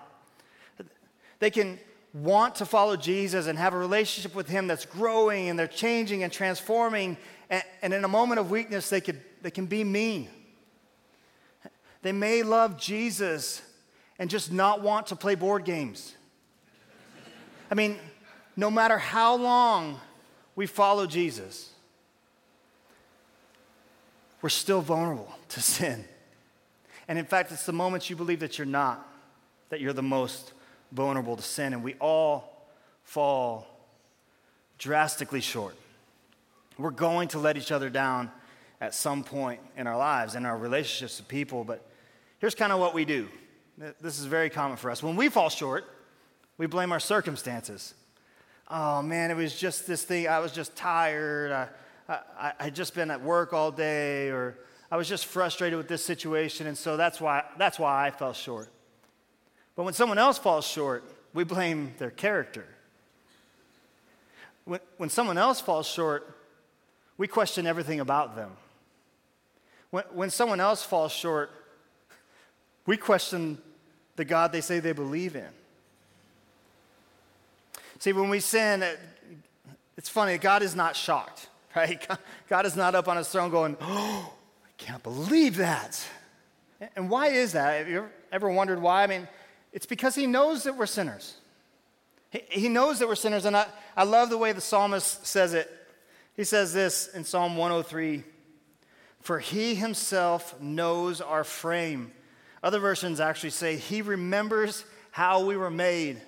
They 1.40 1.50
can 1.50 1.78
want 2.14 2.54
to 2.56 2.64
follow 2.64 2.96
Jesus 2.96 3.46
and 3.48 3.58
have 3.58 3.74
a 3.74 3.78
relationship 3.78 4.34
with 4.34 4.48
him 4.48 4.66
that's 4.66 4.86
growing 4.86 5.50
and 5.50 5.58
they're 5.58 5.66
changing 5.66 6.22
and 6.22 6.32
transforming. 6.32 7.18
And, 7.50 7.62
and 7.82 7.92
in 7.92 8.04
a 8.04 8.08
moment 8.08 8.40
of 8.40 8.50
weakness, 8.50 8.88
they, 8.88 9.02
could, 9.02 9.20
they 9.42 9.50
can 9.50 9.66
be 9.66 9.84
mean. 9.84 10.28
They 12.00 12.12
may 12.12 12.42
love 12.42 12.78
Jesus 12.78 13.60
and 14.18 14.30
just 14.30 14.50
not 14.50 14.80
want 14.80 15.08
to 15.08 15.16
play 15.16 15.34
board 15.34 15.64
games. 15.64 16.14
I 17.70 17.74
mean, 17.74 17.98
no 18.58 18.72
matter 18.72 18.98
how 18.98 19.36
long 19.36 20.00
we 20.56 20.66
follow 20.66 21.06
Jesus, 21.06 21.70
we're 24.42 24.48
still 24.48 24.80
vulnerable 24.80 25.32
to 25.50 25.60
sin. 25.60 26.04
And 27.06 27.20
in 27.20 27.24
fact, 27.24 27.52
it's 27.52 27.64
the 27.64 27.72
moments 27.72 28.10
you 28.10 28.16
believe 28.16 28.40
that 28.40 28.58
you're 28.58 28.66
not 28.66 29.06
that 29.70 29.80
you're 29.80 29.92
the 29.92 30.02
most 30.02 30.54
vulnerable 30.92 31.36
to 31.36 31.42
sin. 31.42 31.72
And 31.74 31.84
we 31.84 31.94
all 32.00 32.66
fall 33.04 33.68
drastically 34.78 35.42
short. 35.42 35.76
We're 36.78 36.90
going 36.90 37.28
to 37.28 37.38
let 37.38 37.58
each 37.58 37.70
other 37.70 37.90
down 37.90 38.30
at 38.80 38.94
some 38.94 39.22
point 39.22 39.60
in 39.76 39.86
our 39.86 39.98
lives, 39.98 40.34
in 40.34 40.46
our 40.46 40.56
relationships 40.56 41.18
with 41.18 41.28
people. 41.28 41.64
But 41.64 41.86
here's 42.38 42.54
kind 42.54 42.72
of 42.72 42.80
what 42.80 42.94
we 42.94 43.04
do 43.04 43.28
this 44.00 44.18
is 44.18 44.24
very 44.24 44.50
common 44.50 44.78
for 44.78 44.90
us. 44.90 45.02
When 45.02 45.14
we 45.14 45.28
fall 45.28 45.50
short, 45.50 45.84
we 46.56 46.66
blame 46.66 46.90
our 46.90 46.98
circumstances 46.98 47.94
oh 48.70 49.02
man, 49.02 49.30
it 49.30 49.36
was 49.36 49.58
just 49.58 49.86
this 49.86 50.02
thing, 50.02 50.28
I 50.28 50.40
was 50.40 50.52
just 50.52 50.76
tired, 50.76 51.52
I, 51.52 51.68
I, 52.38 52.52
I 52.60 52.70
just 52.70 52.94
been 52.94 53.10
at 53.10 53.22
work 53.22 53.52
all 53.52 53.70
day, 53.70 54.28
or 54.28 54.58
I 54.90 54.96
was 54.96 55.08
just 55.08 55.26
frustrated 55.26 55.76
with 55.76 55.88
this 55.88 56.04
situation, 56.04 56.66
and 56.66 56.76
so 56.76 56.96
that's 56.96 57.20
why, 57.20 57.44
that's 57.58 57.78
why 57.78 58.06
I 58.06 58.10
fell 58.10 58.32
short. 58.32 58.68
But 59.76 59.84
when 59.84 59.94
someone 59.94 60.18
else 60.18 60.38
falls 60.38 60.66
short, 60.66 61.04
we 61.34 61.44
blame 61.44 61.94
their 61.98 62.10
character. 62.10 62.66
When, 64.64 64.80
when 64.96 65.08
someone 65.08 65.38
else 65.38 65.60
falls 65.60 65.86
short, 65.86 66.34
we 67.16 67.28
question 67.28 67.66
everything 67.66 68.00
about 68.00 68.36
them. 68.36 68.50
When, 69.90 70.04
when 70.12 70.30
someone 70.30 70.60
else 70.60 70.82
falls 70.82 71.12
short, 71.12 71.50
we 72.86 72.96
question 72.96 73.58
the 74.16 74.24
God 74.24 74.52
they 74.52 74.60
say 74.60 74.80
they 74.80 74.92
believe 74.92 75.36
in. 75.36 75.48
See, 77.98 78.12
when 78.12 78.28
we 78.28 78.40
sin, 78.40 78.84
it's 79.96 80.08
funny, 80.08 80.38
God 80.38 80.62
is 80.62 80.76
not 80.76 80.94
shocked, 80.94 81.48
right? 81.76 82.06
God 82.48 82.66
is 82.66 82.76
not 82.76 82.94
up 82.94 83.08
on 83.08 83.16
his 83.16 83.28
throne 83.28 83.50
going, 83.50 83.76
oh, 83.80 84.32
I 84.64 84.70
can't 84.76 85.02
believe 85.02 85.56
that. 85.56 86.00
And 86.94 87.10
why 87.10 87.28
is 87.28 87.52
that? 87.52 87.78
Have 87.78 87.88
you 87.88 88.08
ever 88.30 88.48
wondered 88.48 88.80
why? 88.80 89.02
I 89.02 89.06
mean, 89.08 89.26
it's 89.72 89.86
because 89.86 90.14
he 90.14 90.26
knows 90.26 90.62
that 90.64 90.76
we're 90.76 90.86
sinners. 90.86 91.36
He, 92.30 92.68
knows 92.68 92.98
that 92.98 93.08
we're 93.08 93.16
sinners. 93.16 93.44
And 93.46 93.56
I, 93.56 93.66
I 93.96 94.04
love 94.04 94.30
the 94.30 94.38
way 94.38 94.52
the 94.52 94.60
psalmist 94.60 95.26
says 95.26 95.54
it. 95.54 95.70
He 96.36 96.44
says 96.44 96.72
this 96.72 97.08
in 97.08 97.24
Psalm 97.24 97.56
103 97.56 98.22
For 99.20 99.38
he 99.40 99.74
himself 99.74 100.60
knows 100.60 101.20
our 101.20 101.42
frame. 101.42 102.12
Other 102.62 102.78
versions 102.78 103.18
actually 103.18 103.50
say, 103.50 103.76
He 103.76 104.02
remembers 104.02 104.84
how 105.10 105.44
we 105.44 105.56
were 105.56 105.70
made 105.70 106.20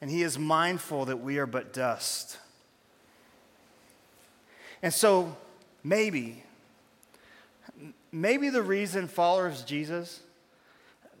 and 0.00 0.10
he 0.10 0.22
is 0.22 0.38
mindful 0.38 1.06
that 1.06 1.18
we 1.18 1.38
are 1.38 1.46
but 1.46 1.72
dust. 1.72 2.38
And 4.82 4.94
so, 4.94 5.36
maybe, 5.82 6.44
maybe 8.12 8.48
the 8.48 8.62
reason 8.62 9.08
followers 9.08 9.62
Jesus, 9.62 10.20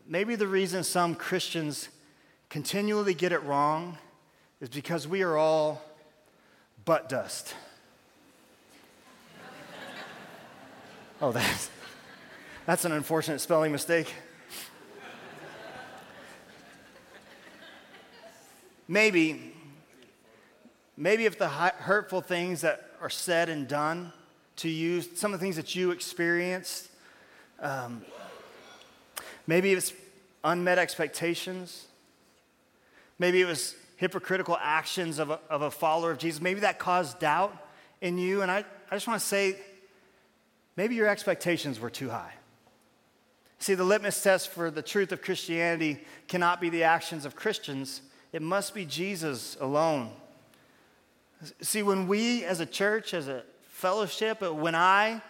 maybe 0.06 0.36
the 0.36 0.46
reason 0.46 0.84
some 0.84 1.14
Christians 1.14 1.88
continually 2.48 3.14
get 3.14 3.32
it 3.32 3.42
wrong 3.42 3.98
is 4.60 4.68
because 4.68 5.08
we 5.08 5.22
are 5.22 5.36
all 5.36 5.82
but 6.84 7.08
dust. 7.08 7.54
oh, 11.20 11.32
that's, 11.32 11.70
that's 12.64 12.84
an 12.84 12.92
unfortunate 12.92 13.40
spelling 13.40 13.72
mistake. 13.72 14.14
Maybe, 18.90 19.52
maybe 20.96 21.26
if 21.26 21.38
the 21.38 21.48
hurtful 21.48 22.22
things 22.22 22.62
that 22.62 22.90
are 23.02 23.10
said 23.10 23.50
and 23.50 23.68
done 23.68 24.12
to 24.56 24.68
you, 24.68 25.02
some 25.02 25.34
of 25.34 25.38
the 25.38 25.44
things 25.44 25.56
that 25.56 25.76
you 25.76 25.90
experienced, 25.90 26.88
um, 27.60 28.02
maybe 29.46 29.72
it's 29.72 29.92
unmet 30.42 30.78
expectations, 30.78 31.86
maybe 33.18 33.42
it 33.42 33.44
was 33.44 33.74
hypocritical 33.96 34.56
actions 34.60 35.18
of 35.18 35.28
a, 35.30 35.40
of 35.50 35.60
a 35.60 35.70
follower 35.70 36.10
of 36.10 36.18
Jesus, 36.18 36.40
maybe 36.40 36.60
that 36.60 36.78
caused 36.78 37.18
doubt 37.18 37.54
in 38.00 38.16
you. 38.16 38.40
And 38.42 38.50
I, 38.50 38.64
I 38.90 38.96
just 38.96 39.06
want 39.06 39.20
to 39.20 39.26
say, 39.26 39.56
maybe 40.76 40.94
your 40.94 41.08
expectations 41.08 41.78
were 41.78 41.90
too 41.90 42.08
high. 42.08 42.32
See, 43.58 43.74
the 43.74 43.84
litmus 43.84 44.22
test 44.22 44.48
for 44.48 44.70
the 44.70 44.82
truth 44.82 45.12
of 45.12 45.20
Christianity 45.20 45.98
cannot 46.28 46.60
be 46.60 46.70
the 46.70 46.84
actions 46.84 47.24
of 47.24 47.34
Christians, 47.34 48.02
it 48.32 48.42
must 48.42 48.74
be 48.74 48.84
Jesus 48.84 49.56
alone. 49.60 50.10
See, 51.60 51.82
when 51.82 52.08
we 52.08 52.44
as 52.44 52.60
a 52.60 52.66
church, 52.66 53.14
as 53.14 53.28
a 53.28 53.42
fellowship, 53.68 54.42
uh, 54.42 54.52
when 54.52 54.74
I 54.74 55.22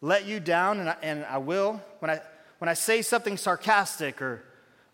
let 0.00 0.26
you 0.26 0.38
down, 0.38 0.80
and 0.80 0.90
I, 0.90 0.96
and 1.02 1.24
I 1.24 1.38
will, 1.38 1.82
when 1.98 2.10
I, 2.10 2.20
when 2.58 2.68
I 2.68 2.74
say 2.74 3.02
something 3.02 3.36
sarcastic 3.36 4.22
or 4.22 4.44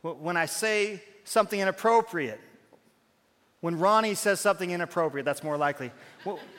when 0.02 0.36
I 0.36 0.46
say 0.46 1.02
something 1.24 1.60
inappropriate, 1.60 2.40
when 3.60 3.78
Ronnie 3.78 4.14
says 4.14 4.40
something 4.40 4.70
inappropriate, 4.70 5.26
that's 5.26 5.42
more 5.42 5.58
likely. 5.58 5.90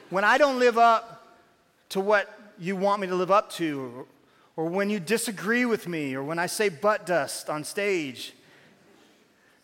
When 0.10 0.24
I 0.24 0.38
don't 0.38 0.60
live 0.60 0.78
up 0.78 1.38
to 1.90 2.00
what 2.00 2.32
you 2.60 2.76
want 2.76 3.02
me 3.02 3.08
to 3.08 3.16
live 3.16 3.32
up 3.32 3.52
to, 3.54 4.06
or 4.56 4.66
when 4.66 4.90
you 4.92 5.00
disagree 5.00 5.66
with 5.66 5.88
me, 5.88 6.14
or 6.14 6.24
when 6.24 6.38
I 6.38 6.46
say 6.46 6.70
butt 6.70 7.08
dust 7.08 7.50
on 7.50 7.64
stage, 7.64 8.34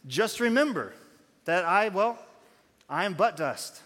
just 0.07 0.39
remember 0.39 0.93
that 1.45 1.65
I, 1.65 1.89
well, 1.89 2.17
I 2.89 3.05
am 3.05 3.13
but 3.13 3.37
dust. 3.37 3.81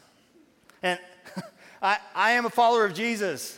And 0.83 0.99
I, 1.81 1.97
I 2.15 2.31
am 2.31 2.45
a 2.45 2.49
follower 2.49 2.85
of 2.85 2.93
Jesus. 2.93 3.57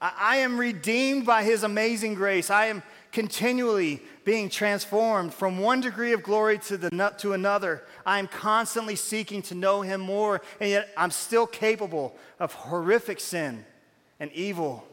I, 0.00 0.12
I 0.18 0.36
am 0.38 0.58
redeemed 0.58 1.26
by 1.26 1.42
his 1.42 1.62
amazing 1.62 2.14
grace. 2.14 2.50
I 2.50 2.66
am 2.66 2.82
continually 3.12 4.00
being 4.24 4.48
transformed 4.48 5.34
from 5.34 5.58
one 5.58 5.80
degree 5.80 6.12
of 6.12 6.22
glory 6.22 6.58
to, 6.58 6.76
the, 6.76 7.14
to 7.18 7.32
another. 7.32 7.82
I 8.06 8.18
am 8.18 8.26
constantly 8.26 8.96
seeking 8.96 9.42
to 9.42 9.54
know 9.54 9.82
him 9.82 10.00
more, 10.00 10.40
and 10.60 10.70
yet 10.70 10.88
I'm 10.96 11.10
still 11.10 11.46
capable 11.46 12.16
of 12.40 12.52
horrific 12.54 13.20
sin 13.20 13.64
and 14.18 14.32
evil. 14.32 14.86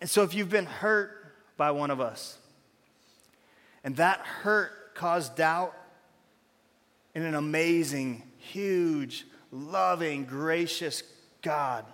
And 0.00 0.08
so, 0.08 0.22
if 0.22 0.34
you've 0.34 0.50
been 0.50 0.66
hurt 0.66 1.34
by 1.56 1.70
one 1.70 1.90
of 1.90 2.00
us, 2.00 2.38
and 3.84 3.96
that 3.96 4.20
hurt 4.20 4.94
caused 4.94 5.36
doubt 5.36 5.74
in 7.14 7.22
an 7.22 7.34
amazing, 7.34 8.22
huge, 8.38 9.26
loving, 9.50 10.24
gracious 10.24 11.02
God, 11.42 11.84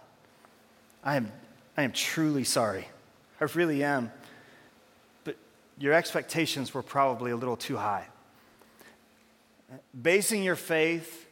I 1.02 1.16
am, 1.16 1.30
I 1.76 1.82
am 1.82 1.92
truly 1.92 2.44
sorry. 2.44 2.88
I 3.40 3.44
really 3.54 3.84
am. 3.84 4.10
But 5.24 5.36
your 5.78 5.92
expectations 5.92 6.72
were 6.72 6.82
probably 6.82 7.30
a 7.30 7.36
little 7.36 7.56
too 7.56 7.76
high. 7.76 8.06
Basing 10.00 10.42
your 10.42 10.56
faith 10.56 11.26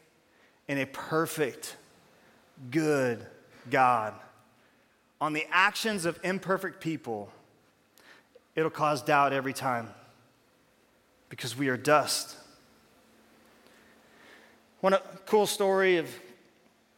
in 0.69 0.79
a 0.79 0.87
perfect, 0.87 1.77
good 2.71 3.25
God 3.71 4.15
on 5.23 5.33
the 5.33 5.47
actions 5.53 6.05
of 6.05 6.19
imperfect 6.25 6.81
people, 6.81 7.31
it'll 8.57 8.71
cause 8.71 9.03
doubt 9.03 9.33
every 9.33 9.53
time 9.53 9.89
because 11.33 11.57
we 11.57 11.71
are 11.71 11.79
dust. 11.79 12.37
One 14.81 14.95
cool 15.25 15.47
story 15.47 15.97
of 15.97 16.07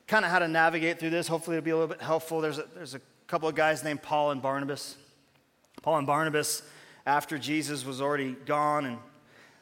kind 0.09 0.25
of 0.25 0.33
how 0.33 0.41
to 0.41 0.49
navigate 0.49 0.99
through 0.99 1.11
this. 1.11 1.29
Hopefully, 1.29 1.57
it'll 1.57 1.65
be 1.65 1.71
a 1.71 1.77
little 1.77 1.95
bit 1.95 2.03
helpful. 2.03 2.41
There's 2.41 2.59
a, 2.59 2.65
there's 2.75 2.97
a 2.97 3.01
couple 3.29 3.49
of 3.49 3.55
guys 3.55 3.85
named 3.85 4.03
Paul 4.03 4.33
and 4.33 4.43
Barnabas. 4.43 4.97
Paul 5.83 5.99
and 5.99 6.07
Barnabas, 6.07 6.63
after 7.07 7.39
Jesus 7.39 7.87
was 7.87 8.03
already 8.03 8.33
gone, 8.45 8.87
and 8.87 8.99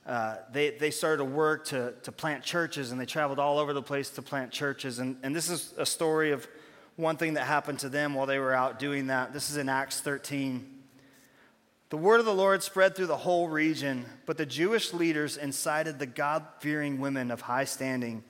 uh, 0.06 0.36
they, 0.50 0.70
they 0.70 0.90
started 0.90 1.18
to 1.18 1.26
work 1.26 1.66
to, 1.66 1.92
to 2.04 2.10
plant 2.10 2.42
churches, 2.42 2.92
and 2.92 2.98
they 2.98 3.04
traveled 3.04 3.38
all 3.38 3.58
over 3.58 3.74
the 3.74 3.82
place 3.82 4.08
to 4.08 4.22
plant 4.22 4.52
churches. 4.52 5.00
And, 5.00 5.18
and 5.22 5.36
this 5.36 5.50
is 5.50 5.74
a 5.76 5.84
story 5.84 6.30
of 6.30 6.48
one 6.96 7.18
thing 7.18 7.34
that 7.34 7.44
happened 7.44 7.80
to 7.80 7.90
them 7.90 8.14
while 8.14 8.24
they 8.24 8.38
were 8.38 8.54
out 8.54 8.78
doing 8.78 9.08
that. 9.08 9.34
This 9.34 9.50
is 9.50 9.58
in 9.58 9.68
Acts 9.68 10.00
13. 10.00 10.71
The 11.92 11.98
word 11.98 12.20
of 12.20 12.24
the 12.24 12.32
Lord 12.32 12.62
spread 12.62 12.96
through 12.96 13.08
the 13.08 13.18
whole 13.18 13.48
region, 13.50 14.06
but 14.24 14.38
the 14.38 14.46
Jewish 14.46 14.94
leaders 14.94 15.36
incited 15.36 15.98
the 15.98 16.06
God 16.06 16.42
fearing 16.58 16.98
women 16.98 17.30
of 17.30 17.42
high 17.42 17.66
standing 17.66 18.24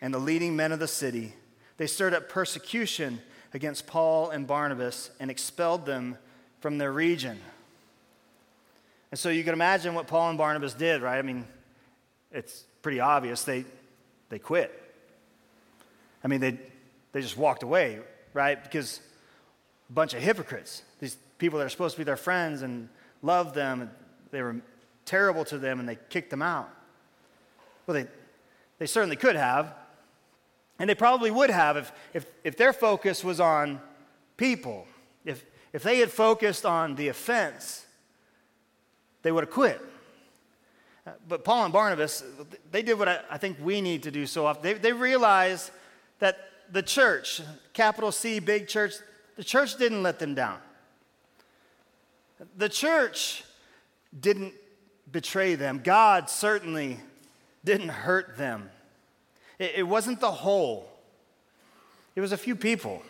and 0.00 0.14
the 0.14 0.20
leading 0.20 0.54
men 0.54 0.70
of 0.70 0.78
the 0.78 0.86
city. 0.86 1.34
They 1.76 1.88
stirred 1.88 2.14
up 2.14 2.28
persecution 2.28 3.20
against 3.52 3.88
Paul 3.88 4.30
and 4.30 4.46
Barnabas 4.46 5.10
and 5.18 5.28
expelled 5.28 5.86
them 5.86 6.18
from 6.60 6.78
their 6.78 6.92
region. 6.92 7.40
And 9.10 9.18
so 9.18 9.28
you 9.28 9.42
can 9.42 9.54
imagine 9.54 9.94
what 9.94 10.06
Paul 10.06 10.28
and 10.28 10.38
Barnabas 10.38 10.74
did, 10.74 11.02
right? 11.02 11.18
I 11.18 11.22
mean, 11.22 11.46
it's 12.30 12.62
pretty 12.80 13.00
obvious. 13.00 13.42
They, 13.42 13.64
they 14.28 14.38
quit. 14.38 14.72
I 16.22 16.28
mean, 16.28 16.38
they, 16.38 16.60
they 17.10 17.22
just 17.22 17.36
walked 17.36 17.64
away, 17.64 17.98
right? 18.34 18.62
Because 18.62 19.00
a 19.88 19.94
bunch 19.94 20.14
of 20.14 20.22
hypocrites, 20.22 20.84
these 21.00 21.16
people 21.38 21.58
that 21.58 21.66
are 21.66 21.70
supposed 21.70 21.96
to 21.96 22.00
be 22.00 22.04
their 22.04 22.16
friends 22.16 22.62
and 22.62 22.88
love 23.22 23.54
them, 23.54 23.82
and 23.82 23.90
they 24.30 24.42
were 24.42 24.56
terrible 25.04 25.44
to 25.44 25.58
them 25.58 25.80
and 25.80 25.88
they 25.88 25.98
kicked 26.08 26.30
them 26.30 26.42
out. 26.42 26.70
Well, 27.86 27.94
they, 27.94 28.06
they 28.78 28.86
certainly 28.86 29.16
could 29.16 29.36
have. 29.36 29.74
And 30.78 30.88
they 30.88 30.94
probably 30.94 31.30
would 31.30 31.50
have 31.50 31.76
if, 31.76 31.92
if, 32.14 32.26
if 32.44 32.56
their 32.56 32.72
focus 32.72 33.22
was 33.24 33.40
on 33.40 33.80
people. 34.36 34.86
If, 35.24 35.44
if 35.72 35.82
they 35.82 35.98
had 35.98 36.10
focused 36.10 36.64
on 36.64 36.94
the 36.94 37.08
offense, 37.08 37.84
they 39.22 39.32
would 39.32 39.44
have 39.44 39.52
quit. 39.52 39.80
But 41.28 41.44
Paul 41.44 41.64
and 41.64 41.72
Barnabas, 41.72 42.22
they 42.70 42.82
did 42.82 42.98
what 42.98 43.08
I, 43.08 43.20
I 43.30 43.36
think 43.36 43.58
we 43.60 43.80
need 43.80 44.04
to 44.04 44.10
do 44.10 44.26
so 44.26 44.46
often. 44.46 44.62
They, 44.62 44.74
they 44.74 44.92
realized 44.92 45.70
that 46.20 46.38
the 46.70 46.82
church, 46.82 47.42
capital 47.72 48.12
C, 48.12 48.38
big 48.38 48.68
church, 48.68 48.94
the 49.36 49.44
church 49.44 49.76
didn't 49.76 50.02
let 50.02 50.18
them 50.18 50.34
down. 50.34 50.58
The 52.56 52.68
church 52.68 53.44
didn't 54.18 54.54
betray 55.10 55.54
them. 55.54 55.80
God 55.82 56.30
certainly 56.30 56.98
didn't 57.64 57.88
hurt 57.88 58.36
them. 58.36 58.70
It, 59.58 59.72
it 59.76 59.82
wasn't 59.82 60.20
the 60.20 60.30
whole, 60.30 60.88
it 62.14 62.20
was 62.20 62.32
a 62.32 62.38
few 62.38 62.56
people. 62.56 63.02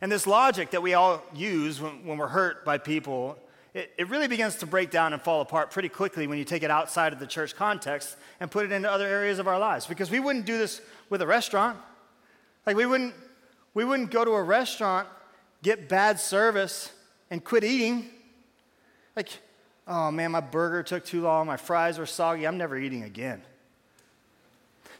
And 0.00 0.10
this 0.10 0.26
logic 0.26 0.70
that 0.70 0.82
we 0.82 0.94
all 0.94 1.22
use 1.34 1.80
when, 1.80 2.04
when 2.04 2.18
we're 2.18 2.26
hurt 2.26 2.64
by 2.64 2.78
people 2.78 3.38
it, 3.74 3.92
it 3.98 4.08
really 4.08 4.28
begins 4.28 4.54
to 4.56 4.66
break 4.66 4.90
down 4.90 5.12
and 5.12 5.20
fall 5.20 5.40
apart 5.40 5.72
pretty 5.72 5.88
quickly 5.88 6.26
when 6.28 6.38
you 6.38 6.44
take 6.44 6.62
it 6.62 6.70
outside 6.70 7.12
of 7.12 7.18
the 7.18 7.26
church 7.26 7.56
context 7.56 8.16
and 8.38 8.50
put 8.50 8.64
it 8.64 8.72
into 8.72 8.90
other 8.90 9.06
areas 9.06 9.40
of 9.40 9.48
our 9.48 9.58
lives. 9.58 9.86
Because 9.86 10.10
we 10.10 10.20
wouldn't 10.20 10.46
do 10.46 10.56
this 10.56 10.80
with 11.10 11.20
a 11.20 11.26
restaurant. 11.26 11.76
Like, 12.64 12.76
we 12.76 12.86
wouldn't, 12.86 13.14
we 13.74 13.84
wouldn't 13.84 14.12
go 14.12 14.24
to 14.24 14.30
a 14.30 14.42
restaurant, 14.42 15.08
get 15.62 15.88
bad 15.88 16.20
service, 16.20 16.92
and 17.34 17.42
quit 17.42 17.64
eating. 17.64 18.08
Like, 19.16 19.28
oh 19.88 20.12
man, 20.12 20.30
my 20.30 20.40
burger 20.40 20.84
took 20.84 21.04
too 21.04 21.20
long, 21.20 21.48
my 21.48 21.56
fries 21.56 21.98
were 21.98 22.06
soggy, 22.06 22.46
I'm 22.46 22.56
never 22.56 22.78
eating 22.78 23.02
again. 23.02 23.42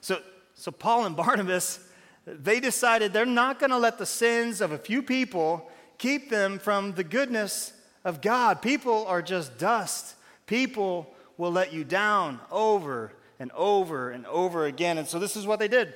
So, 0.00 0.20
so 0.56 0.72
Paul 0.72 1.06
and 1.06 1.14
Barnabas, 1.24 1.78
they 2.26 2.58
decided 2.58 3.12
they're 3.12 3.24
not 3.24 3.60
going 3.60 3.70
to 3.70 3.78
let 3.78 3.98
the 3.98 4.06
sins 4.06 4.60
of 4.60 4.72
a 4.72 4.78
few 4.78 5.00
people 5.00 5.70
keep 5.96 6.28
them 6.28 6.58
from 6.58 6.94
the 6.94 7.04
goodness 7.04 7.72
of 8.04 8.20
God. 8.20 8.60
People 8.60 9.06
are 9.06 9.22
just 9.22 9.56
dust. 9.56 10.16
People 10.46 11.14
will 11.38 11.52
let 11.52 11.72
you 11.72 11.84
down 11.84 12.40
over 12.50 13.12
and 13.38 13.52
over 13.52 14.10
and 14.10 14.26
over 14.26 14.66
again. 14.66 14.98
And 14.98 15.06
so 15.06 15.20
this 15.20 15.36
is 15.36 15.46
what 15.46 15.60
they 15.60 15.68
did. 15.68 15.94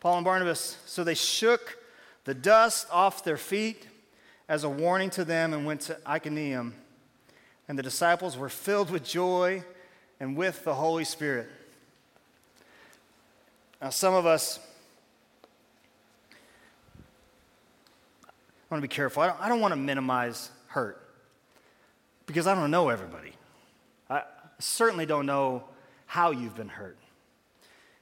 Paul 0.00 0.16
and 0.16 0.24
Barnabas, 0.24 0.78
so 0.86 1.04
they 1.04 1.14
shook 1.14 1.76
the 2.24 2.32
dust 2.32 2.86
off 2.90 3.22
their 3.22 3.36
feet 3.36 3.86
as 4.48 4.64
a 4.64 4.68
warning 4.68 5.10
to 5.10 5.24
them 5.24 5.52
and 5.52 5.64
went 5.64 5.82
to 5.82 5.98
Iconium. 6.06 6.74
And 7.68 7.78
the 7.78 7.82
disciples 7.82 8.36
were 8.36 8.48
filled 8.48 8.90
with 8.90 9.04
joy 9.04 9.64
and 10.20 10.36
with 10.36 10.64
the 10.64 10.74
Holy 10.74 11.04
Spirit. 11.04 11.48
Now, 13.80 13.90
some 13.90 14.14
of 14.14 14.26
us, 14.26 14.58
I 18.30 18.74
want 18.74 18.82
to 18.82 18.88
be 18.88 18.94
careful. 18.94 19.22
I 19.22 19.28
don't, 19.28 19.40
I 19.40 19.48
don't 19.48 19.60
want 19.60 19.72
to 19.72 19.80
minimize 19.80 20.50
hurt 20.68 21.00
because 22.26 22.46
I 22.46 22.54
don't 22.54 22.70
know 22.70 22.88
everybody. 22.88 23.32
I 24.10 24.22
certainly 24.58 25.06
don't 25.06 25.26
know 25.26 25.64
how 26.06 26.30
you've 26.30 26.56
been 26.56 26.68
hurt. 26.68 26.98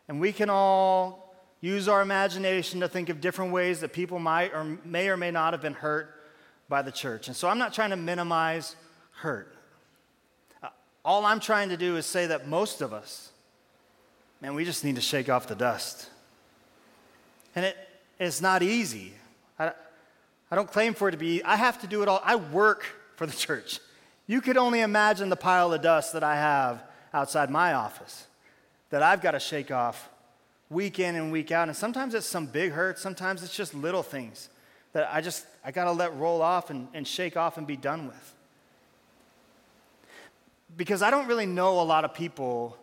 And 0.08 0.20
we 0.20 0.32
can 0.32 0.50
all 0.50 1.34
use 1.60 1.88
our 1.88 2.02
imagination 2.02 2.80
to 2.80 2.88
think 2.88 3.08
of 3.08 3.20
different 3.20 3.52
ways 3.52 3.80
that 3.80 3.92
people 3.92 4.18
might 4.18 4.52
or 4.52 4.78
may 4.84 5.08
or 5.08 5.16
may 5.16 5.30
not 5.30 5.52
have 5.52 5.62
been 5.62 5.74
hurt 5.74 6.21
by 6.72 6.80
the 6.80 6.90
church. 6.90 7.28
And 7.28 7.36
so 7.36 7.48
I'm 7.48 7.58
not 7.58 7.74
trying 7.74 7.90
to 7.90 7.96
minimize 7.96 8.76
hurt. 9.16 9.54
Uh, 10.62 10.68
all 11.04 11.26
I'm 11.26 11.38
trying 11.38 11.68
to 11.68 11.76
do 11.76 11.98
is 11.98 12.06
say 12.06 12.28
that 12.28 12.48
most 12.48 12.80
of 12.80 12.94
us, 12.94 13.30
man, 14.40 14.54
we 14.54 14.64
just 14.64 14.82
need 14.82 14.94
to 14.94 15.02
shake 15.02 15.28
off 15.28 15.46
the 15.46 15.54
dust. 15.54 16.08
And 17.54 17.66
it, 17.66 17.76
it's 18.18 18.40
not 18.40 18.62
easy. 18.62 19.12
I, 19.58 19.72
I 20.50 20.56
don't 20.56 20.66
claim 20.66 20.94
for 20.94 21.08
it 21.08 21.12
to 21.12 21.18
be, 21.18 21.44
I 21.44 21.56
have 21.56 21.78
to 21.82 21.86
do 21.86 22.00
it 22.00 22.08
all. 22.08 22.22
I 22.24 22.36
work 22.36 22.86
for 23.16 23.26
the 23.26 23.36
church. 23.36 23.78
You 24.26 24.40
could 24.40 24.56
only 24.56 24.80
imagine 24.80 25.28
the 25.28 25.36
pile 25.36 25.74
of 25.74 25.82
dust 25.82 26.14
that 26.14 26.24
I 26.24 26.36
have 26.36 26.82
outside 27.12 27.50
my 27.50 27.74
office 27.74 28.26
that 28.88 29.02
I've 29.02 29.20
got 29.20 29.32
to 29.32 29.40
shake 29.40 29.70
off 29.70 30.08
week 30.70 30.98
in 30.98 31.16
and 31.16 31.30
week 31.30 31.52
out. 31.52 31.68
And 31.68 31.76
sometimes 31.76 32.14
it's 32.14 32.26
some 32.26 32.46
big 32.46 32.72
hurt, 32.72 32.98
sometimes 32.98 33.42
it's 33.42 33.54
just 33.54 33.74
little 33.74 34.02
things 34.02 34.48
that 34.92 35.08
I 35.12 35.20
just, 35.20 35.46
I 35.64 35.70
got 35.70 35.84
to 35.84 35.92
let 35.92 36.16
roll 36.16 36.42
off 36.42 36.70
and, 36.70 36.88
and 36.94 37.06
shake 37.06 37.36
off 37.36 37.58
and 37.58 37.66
be 37.66 37.76
done 37.76 38.06
with. 38.06 38.34
Because 40.76 41.02
I 41.02 41.10
don't 41.10 41.26
really 41.26 41.46
know 41.46 41.80
a 41.80 41.82
lot 41.82 42.04
of 42.04 42.14
people 42.14 42.76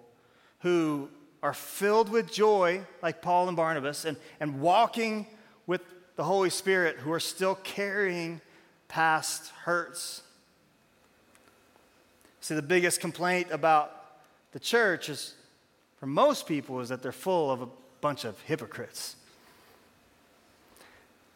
who 0.59 1.09
are 1.41 1.53
filled 1.53 2.09
with 2.09 2.31
joy, 2.31 2.81
like 3.01 3.21
Paul 3.21 3.47
and 3.47 3.55
Barnabas, 3.55 4.05
and, 4.05 4.17
and 4.39 4.59
walking 4.59 5.25
with 5.65 5.81
the 6.15 6.23
Holy 6.23 6.49
Spirit 6.49 6.97
who 6.97 7.11
are 7.11 7.19
still 7.19 7.55
carrying 7.55 8.41
past 8.87 9.51
hurts. 9.63 10.21
See, 12.41 12.55
the 12.55 12.61
biggest 12.61 12.99
complaint 12.99 13.47
about 13.51 13.95
the 14.51 14.59
church 14.59 15.09
is, 15.09 15.35
for 15.99 16.07
most 16.07 16.47
people, 16.47 16.79
is 16.79 16.89
that 16.89 17.01
they're 17.01 17.11
full 17.11 17.51
of 17.51 17.61
a 17.61 17.67
bunch 18.01 18.25
of 18.25 18.39
hypocrites. 18.41 19.15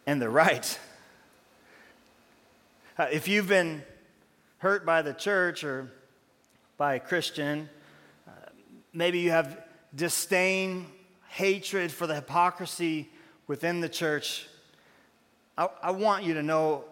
And 0.05 0.21
they're 0.21 0.29
right. 0.29 0.79
Uh, 2.95 3.07
if 3.11 3.27
you've 3.27 3.47
been 3.47 3.81
hurt 4.59 4.85
by 4.85 5.01
the 5.01 5.13
church 5.13 5.63
or 5.63 5.91
by 6.77 6.93
a 6.93 6.99
Christian, 6.99 7.67
uh, 8.27 8.31
maybe 8.93 9.17
you 9.17 9.31
have 9.31 9.59
disdain, 9.95 10.85
hatred 11.27 11.91
for 11.91 12.05
the 12.05 12.13
hypocrisy 12.13 13.09
within 13.47 13.81
the 13.81 13.89
church 13.89 14.47
I, 15.57 15.69
I 15.83 15.91
want 15.91 16.23
you 16.23 16.33
to 16.35 16.43
know 16.43 16.85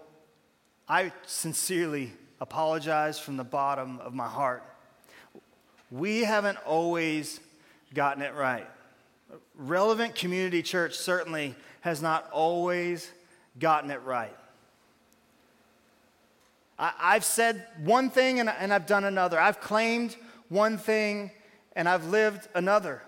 I 0.87 1.11
sincerely 1.25 2.13
apologize 2.39 3.19
from 3.19 3.37
the 3.37 3.43
bottom 3.43 3.99
of 3.99 4.13
my 4.13 4.27
heart. 4.27 4.63
We 5.89 6.23
haven't 6.23 6.59
always 6.65 7.39
gotten 7.93 8.21
it 8.21 8.35
right. 8.35 8.67
Relevant 9.55 10.15
Community 10.15 10.61
Church 10.61 10.95
certainly 10.95 11.55
has 11.81 12.01
not 12.01 12.29
always 12.31 13.11
gotten 13.59 13.91
it 13.91 14.01
right. 14.03 14.35
I, 16.79 17.13
have 17.13 17.23
said 17.23 17.67
one 17.83 18.09
thing 18.09 18.39
and, 18.39 18.49
and 18.49 18.73
I've 18.73 18.87
done 18.87 19.03
another. 19.03 19.39
I've 19.39 19.61
claimed 19.61 20.15
one 20.49 20.79
thing 20.79 21.29
and 21.75 21.87
I've 21.87 22.05
lived 22.05 22.47
another. 22.55 23.03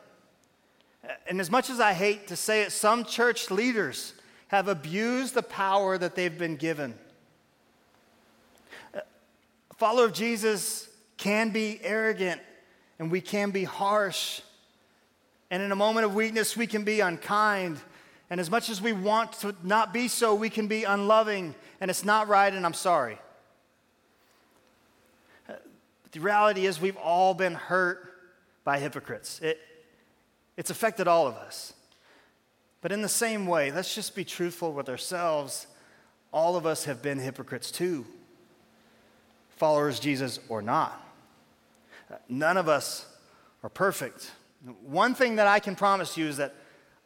And 1.27 1.41
as 1.41 1.49
much 1.49 1.71
as 1.71 1.79
I 1.79 1.93
hate 1.93 2.27
to 2.27 2.35
say 2.35 2.61
it, 2.61 2.71
some 2.71 3.03
church 3.03 3.49
leaders 3.49 4.13
have 4.47 4.67
abused 4.67 5.33
the 5.33 5.41
power 5.41 5.97
that 5.97 6.15
they've 6.15 6.37
been 6.37 6.55
given. 6.55 6.93
A 8.93 9.01
follower 9.75 10.05
of 10.05 10.13
Jesus 10.13 10.87
can 11.17 11.49
be 11.49 11.79
arrogant 11.83 12.41
and 12.99 13.11
we 13.11 13.21
can 13.21 13.49
be 13.49 13.63
harsh. 13.63 14.41
And 15.53 15.61
in 15.61 15.71
a 15.71 15.75
moment 15.75 16.03
of 16.03 16.15
weakness, 16.15 16.57
we 16.57 16.65
can 16.65 16.83
be 16.83 16.99
unkind. 16.99 17.77
And 18.31 18.39
as 18.39 18.49
much 18.49 18.71
as 18.71 18.81
we 18.81 18.91
want 18.91 19.33
to 19.41 19.55
not 19.61 19.93
be 19.93 20.07
so, 20.07 20.33
we 20.33 20.49
can 20.49 20.65
be 20.65 20.83
unloving. 20.83 21.53
And 21.79 21.91
it's 21.91 22.03
not 22.03 22.27
right, 22.27 22.51
and 22.51 22.65
I'm 22.65 22.73
sorry. 22.73 23.19
The 26.11 26.19
reality 26.19 26.65
is, 26.65 26.81
we've 26.81 26.97
all 26.97 27.35
been 27.35 27.53
hurt 27.53 28.03
by 28.63 28.79
hypocrites. 28.79 29.41
It, 29.43 29.59
it's 30.57 30.71
affected 30.71 31.07
all 31.07 31.27
of 31.27 31.35
us. 31.35 31.73
But 32.81 32.91
in 32.91 33.03
the 33.03 33.07
same 33.07 33.45
way, 33.45 33.71
let's 33.71 33.93
just 33.93 34.15
be 34.15 34.25
truthful 34.25 34.73
with 34.73 34.89
ourselves. 34.89 35.67
All 36.31 36.55
of 36.55 36.65
us 36.65 36.85
have 36.85 37.03
been 37.03 37.19
hypocrites 37.19 37.69
too, 37.69 38.07
followers 39.57 39.99
Jesus 39.99 40.39
or 40.49 40.63
not. 40.63 40.99
None 42.27 42.57
of 42.57 42.67
us 42.67 43.05
are 43.61 43.69
perfect. 43.69 44.31
One 44.81 45.13
thing 45.13 45.35
that 45.37 45.47
I 45.47 45.59
can 45.59 45.75
promise 45.75 46.17
you 46.17 46.27
is 46.27 46.37
that 46.37 46.55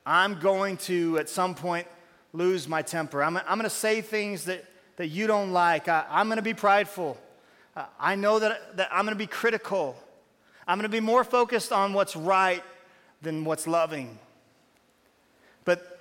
I'm 0.05 0.39
going 0.39 0.77
to, 0.77 1.17
at 1.17 1.29
some 1.29 1.55
point, 1.55 1.87
lose 2.33 2.67
my 2.67 2.81
temper. 2.81 3.23
I'm, 3.23 3.37
I'm 3.37 3.57
going 3.57 3.63
to 3.63 3.69
say 3.69 4.01
things 4.01 4.45
that 4.45 4.63
that 4.97 5.07
you 5.07 5.27
don't 5.27 5.51
like. 5.51 5.87
I, 5.87 6.05
am 6.09 6.27
going 6.27 6.37
to 6.37 6.43
be 6.43 6.53
prideful. 6.53 7.17
Uh, 7.75 7.85
I 7.99 8.15
know 8.15 8.39
that, 8.39 8.77
that 8.77 8.89
I'm 8.91 9.05
going 9.05 9.15
to 9.15 9.17
be 9.17 9.27
critical. 9.27 9.95
I'm 10.67 10.77
going 10.77 10.89
to 10.89 10.95
be 10.95 10.99
more 10.99 11.23
focused 11.23 11.71
on 11.71 11.93
what's 11.93 12.15
right 12.15 12.63
than 13.21 13.45
what's 13.45 13.65
loving. 13.65 14.19
But 15.65 15.99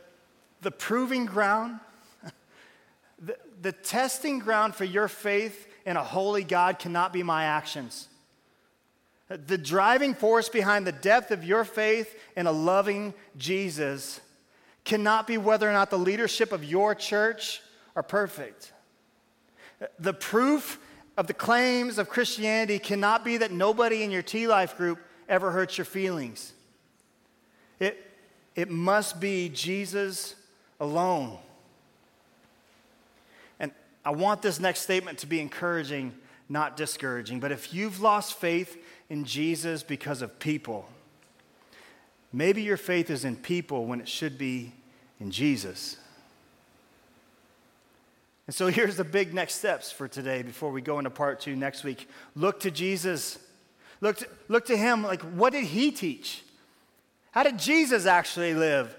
the 0.63 0.71
proving 0.71 1.27
ground, 1.27 1.79
the, 3.23 3.37
the 3.61 3.73
testing 3.73 4.39
ground 4.39 4.75
for 4.75 4.85
your 4.85 5.09
faith 5.09 5.69
in 5.85 5.97
a 5.97 6.03
holy 6.03 6.43
God 6.43 6.79
cannot 6.79 7.13
be 7.13 7.23
my 7.23 7.45
actions. 7.45 8.09
The 9.29 9.59
driving 9.59 10.15
force 10.15 10.49
behind 10.49 10.87
the 10.87 10.93
depth 10.93 11.31
of 11.31 11.45
your 11.45 11.65
faith 11.65 12.17
in 12.37 12.47
a 12.47 12.53
loving 12.53 13.13
Jesus 13.37 14.21
cannot 14.85 15.27
be 15.27 15.37
whether 15.37 15.69
or 15.69 15.73
not 15.73 15.91
the 15.91 15.99
leadership 15.99 16.53
of 16.53 16.65
your 16.65 16.95
church 16.95 17.61
are 17.97 18.05
perfect. 18.05 18.73
The 19.99 20.15
proof 20.15 20.79
of 21.17 21.27
the 21.27 21.35
claims 21.35 21.99
of 21.99 22.09
Christianity 22.09 22.79
cannot 22.79 23.25
be 23.25 23.39
that 23.39 23.51
nobody 23.51 24.03
in 24.03 24.11
your 24.11 24.23
T 24.23 24.47
Life 24.47 24.77
group 24.77 24.99
ever 25.29 25.51
hurts 25.51 25.77
your 25.77 25.85
feelings. 25.85 26.53
It, 27.81 28.03
it 28.55 28.71
must 28.71 29.21
be 29.21 29.49
Jesus 29.49 30.35
alone. 30.79 31.39
And 33.59 33.73
I 34.05 34.11
want 34.11 34.41
this 34.41 34.61
next 34.61 34.81
statement 34.81 35.19
to 35.19 35.27
be 35.27 35.41
encouraging, 35.41 36.15
not 36.49 36.77
discouraging. 36.77 37.41
But 37.41 37.53
if 37.53 37.75
you've 37.75 38.01
lost 38.01 38.35
faith 38.35 38.83
in 39.09 39.25
Jesus 39.25 39.83
because 39.83 40.23
of 40.23 40.39
people, 40.39 40.89
maybe 42.33 42.63
your 42.63 42.77
faith 42.77 43.11
is 43.11 43.25
in 43.25 43.37
people 43.37 43.87
when 43.87 44.01
it 44.01 44.09
should 44.09 44.39
be 44.39 44.73
in 45.21 45.31
Jesus. 45.31 45.97
And 48.47 48.55
so 48.55 48.67
here's 48.69 48.97
the 48.97 49.05
big 49.05 49.35
next 49.35 49.55
steps 49.55 49.91
for 49.91 50.09
today 50.09 50.43
before 50.43 50.71
we 50.71 50.81
go 50.81 50.99
into 50.99 51.11
part 51.11 51.41
two 51.41 51.57
next 51.57 51.85
week. 51.85 52.09
Look 52.35 52.61
to 52.61 52.71
Jesus. 52.71 53.39
Look 54.01 54.19
to, 54.19 54.29
look 54.49 54.67
to 54.67 54.77
him. 54.77 55.03
Like, 55.03 55.23
what 55.23 55.53
did 55.53 55.65
he 55.65 55.91
teach? 55.91 56.43
How 57.33 57.43
did 57.43 57.59
Jesus 57.59 58.07
actually 58.07 58.55
live? 58.55 58.97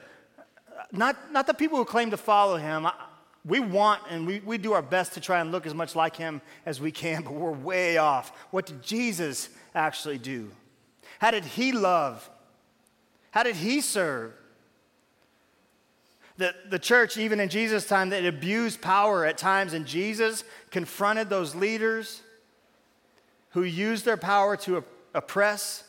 Not, 0.92 1.32
not 1.32 1.48
the 1.48 1.54
people 1.54 1.78
who 1.78 1.86
claim 1.86 2.12
to 2.12 2.18
follow 2.18 2.58
him. 2.58 2.88
We 3.48 3.62
want 3.62 4.02
and 4.10 4.28
we, 4.28 4.42
we 4.42 4.58
do 4.58 4.74
our 4.74 4.82
best 4.82 5.14
to 5.14 5.22
try 5.22 5.40
and 5.40 5.52
look 5.52 5.66
as 5.66 5.74
much 5.74 5.96
like 5.96 6.18
him 6.18 6.42
as 6.66 6.82
we 6.82 6.92
can, 6.92 7.22
but 7.24 7.34
we're 7.34 7.52
way 7.52 7.98
off. 7.98 8.32
What 8.52 8.66
did 8.66 8.84
Jesus 8.84 9.50
actually 9.74 10.18
do? 10.18 10.52
How 11.20 11.32
did 11.32 11.46
he 11.46 11.72
love? 11.72 12.30
How 13.32 13.44
did 13.44 13.56
he 13.56 13.82
serve? 13.82 14.34
The, 16.38 16.54
the 16.70 16.78
church, 16.78 17.18
even 17.18 17.40
in 17.40 17.50
Jesus' 17.50 17.88
time, 17.88 18.10
that 18.10 18.24
abused 18.24 18.82
power 18.82 19.26
at 19.26 19.40
times, 19.40 19.74
and 19.74 19.88
Jesus 19.88 20.44
confronted 20.70 21.30
those 21.30 21.56
leaders 21.56 22.22
who 23.52 23.64
used 23.64 24.06
their 24.06 24.18
power 24.18 24.56
to 24.58 24.84
oppress. 25.16 25.84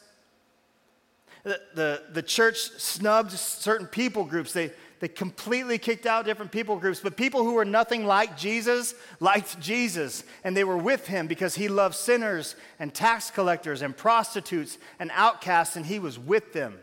The, 1.42 1.60
the, 1.74 2.02
the 2.12 2.22
church 2.22 2.56
snubbed 2.56 3.32
certain 3.32 3.86
people 3.86 4.24
groups. 4.24 4.52
They, 4.54 4.70
they 5.00 5.08
completely 5.08 5.78
kicked 5.78 6.06
out 6.06 6.24
different 6.24 6.50
people 6.50 6.76
groups, 6.76 7.00
but 7.00 7.16
people 7.16 7.44
who 7.44 7.54
were 7.54 7.64
nothing 7.64 8.04
like 8.04 8.36
Jesus 8.36 8.94
liked 9.20 9.60
Jesus, 9.60 10.24
and 10.42 10.56
they 10.56 10.64
were 10.64 10.76
with 10.76 11.06
him 11.06 11.26
because 11.26 11.54
he 11.54 11.68
loved 11.68 11.94
sinners 11.94 12.56
and 12.80 12.92
tax 12.92 13.30
collectors 13.30 13.82
and 13.82 13.96
prostitutes 13.96 14.78
and 14.98 15.10
outcasts, 15.14 15.76
and 15.76 15.86
he 15.86 15.98
was 15.98 16.18
with 16.18 16.52
them. 16.52 16.78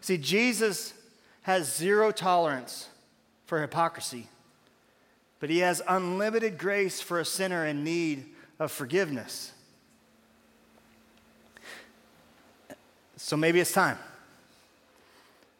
See, 0.00 0.18
Jesus 0.18 0.92
has 1.42 1.74
zero 1.74 2.10
tolerance 2.10 2.88
for 3.46 3.60
hypocrisy, 3.60 4.28
but 5.38 5.50
he 5.50 5.58
has 5.58 5.80
unlimited 5.86 6.58
grace 6.58 7.00
for 7.00 7.20
a 7.20 7.24
sinner 7.24 7.64
in 7.64 7.84
need 7.84 8.26
of 8.58 8.72
forgiveness. 8.72 9.52
So 13.16 13.36
maybe 13.36 13.60
it's 13.60 13.72
time. 13.72 13.98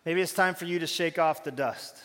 Maybe 0.05 0.23
it's 0.23 0.33
time 0.33 0.55
for 0.55 0.65
you 0.65 0.79
to 0.79 0.87
shake 0.87 1.19
off 1.19 1.45
the 1.45 1.51
dust. 1.51 1.97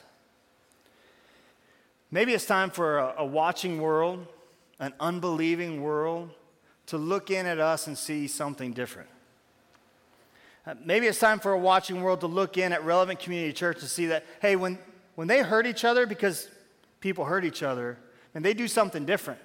Maybe 2.11 2.33
it's 2.33 2.45
time 2.45 2.69
for 2.69 2.99
a, 2.99 3.15
a, 3.19 3.25
watching 3.25 3.81
world, 3.81 4.25
an 4.79 4.93
unbelieving 4.99 5.81
world, 5.81 6.29
to 6.87 6.97
look 6.97 7.31
in 7.31 7.45
at 7.45 7.59
us 7.59 7.87
and 7.87 7.97
see 7.97 8.27
something 8.27 8.73
different. 8.73 9.09
Uh, 10.67 10.75
maybe 10.83 11.07
it's 11.07 11.19
time 11.19 11.39
for 11.39 11.53
a 11.53 11.59
watching 11.59 12.01
world 12.01 12.19
to 12.21 12.27
look 12.27 12.57
in 12.57 12.73
at 12.73 12.83
relevant 12.83 13.19
community 13.19 13.53
church 13.53 13.79
to 13.79 13.87
see 13.87 14.07
that, 14.07 14.25
hey, 14.41 14.55
when, 14.55 14.77
when 15.15 15.27
they 15.27 15.41
hurt 15.41 15.65
each 15.65 15.85
other, 15.85 16.05
because 16.05 16.49
people 16.99 17.25
hurt 17.25 17.45
each 17.45 17.63
other, 17.63 17.97
and 18.33 18.43
they 18.43 18.53
do 18.53 18.67
something 18.67 19.05
different. 19.05 19.39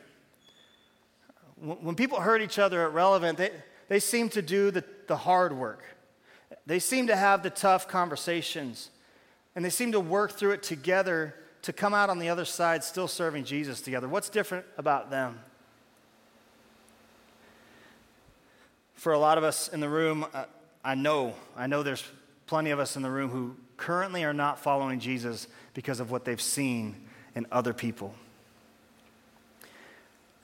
When, 1.57 1.77
when 1.79 1.95
people 1.95 2.21
hurt 2.21 2.43
each 2.43 2.59
other 2.59 2.85
at 2.85 2.93
relevant, 2.93 3.39
they, 3.39 3.51
they 3.89 4.01
seem 4.01 4.29
to 4.31 4.43
do 4.43 4.71
the, 4.71 4.85
the 5.07 5.17
hard 5.17 5.57
work. 5.57 5.83
They 6.66 6.79
seem 6.79 7.07
to 7.09 7.16
have 7.16 7.42
the 7.42 7.51
tough 7.51 7.88
conversations, 7.88 8.90
and 9.55 9.64
they 9.64 9.70
seem 9.70 9.92
to 9.92 10.01
work 10.01 10.33
through 10.33 10.53
it 10.53 10.62
together 10.62 11.35
to 11.62 11.73
come 11.73 11.92
out 11.92 12.11
on 12.11 12.18
the 12.18 12.29
other 12.29 12.44
side 12.44 12.83
still 12.85 13.09
serving 13.09 13.44
Jesus 13.44 13.81
together. 13.81 14.09
What's 14.09 14.29
different 14.29 14.64
about 14.79 15.11
them? 15.11 15.38
For 18.94 19.12
a 19.12 19.18
lot 19.18 19.38
of 19.38 19.44
us 19.44 19.68
in 19.68 19.81
the 19.81 19.88
room, 19.88 20.27
uh, 20.33 20.44
I 20.85 20.94
know, 20.94 21.35
I 21.57 21.66
know 21.66 21.83
there's 21.83 22.05
plenty 22.46 22.70
of 22.70 22.79
us 22.79 22.96
in 22.96 23.03
the 23.03 23.11
room 23.11 23.31
who 23.31 23.57
currently 23.77 24.25
are 24.25 24.35
not 24.35 24.59
following 24.59 25.01
Jesus 25.01 25.46
because 25.73 26.01
of 26.01 26.11
what 26.11 26.25
they've 26.25 26.40
seen 26.40 26.96
in 27.35 27.46
other 27.51 27.73
people. 27.73 28.14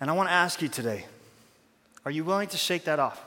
And 0.00 0.10
I 0.10 0.12
want 0.12 0.28
to 0.28 0.32
ask 0.32 0.62
you 0.62 0.68
today 0.68 1.06
are 2.04 2.10
you 2.10 2.24
willing 2.24 2.48
to 2.48 2.56
shake 2.56 2.84
that 2.84 3.00
off? 3.00 3.25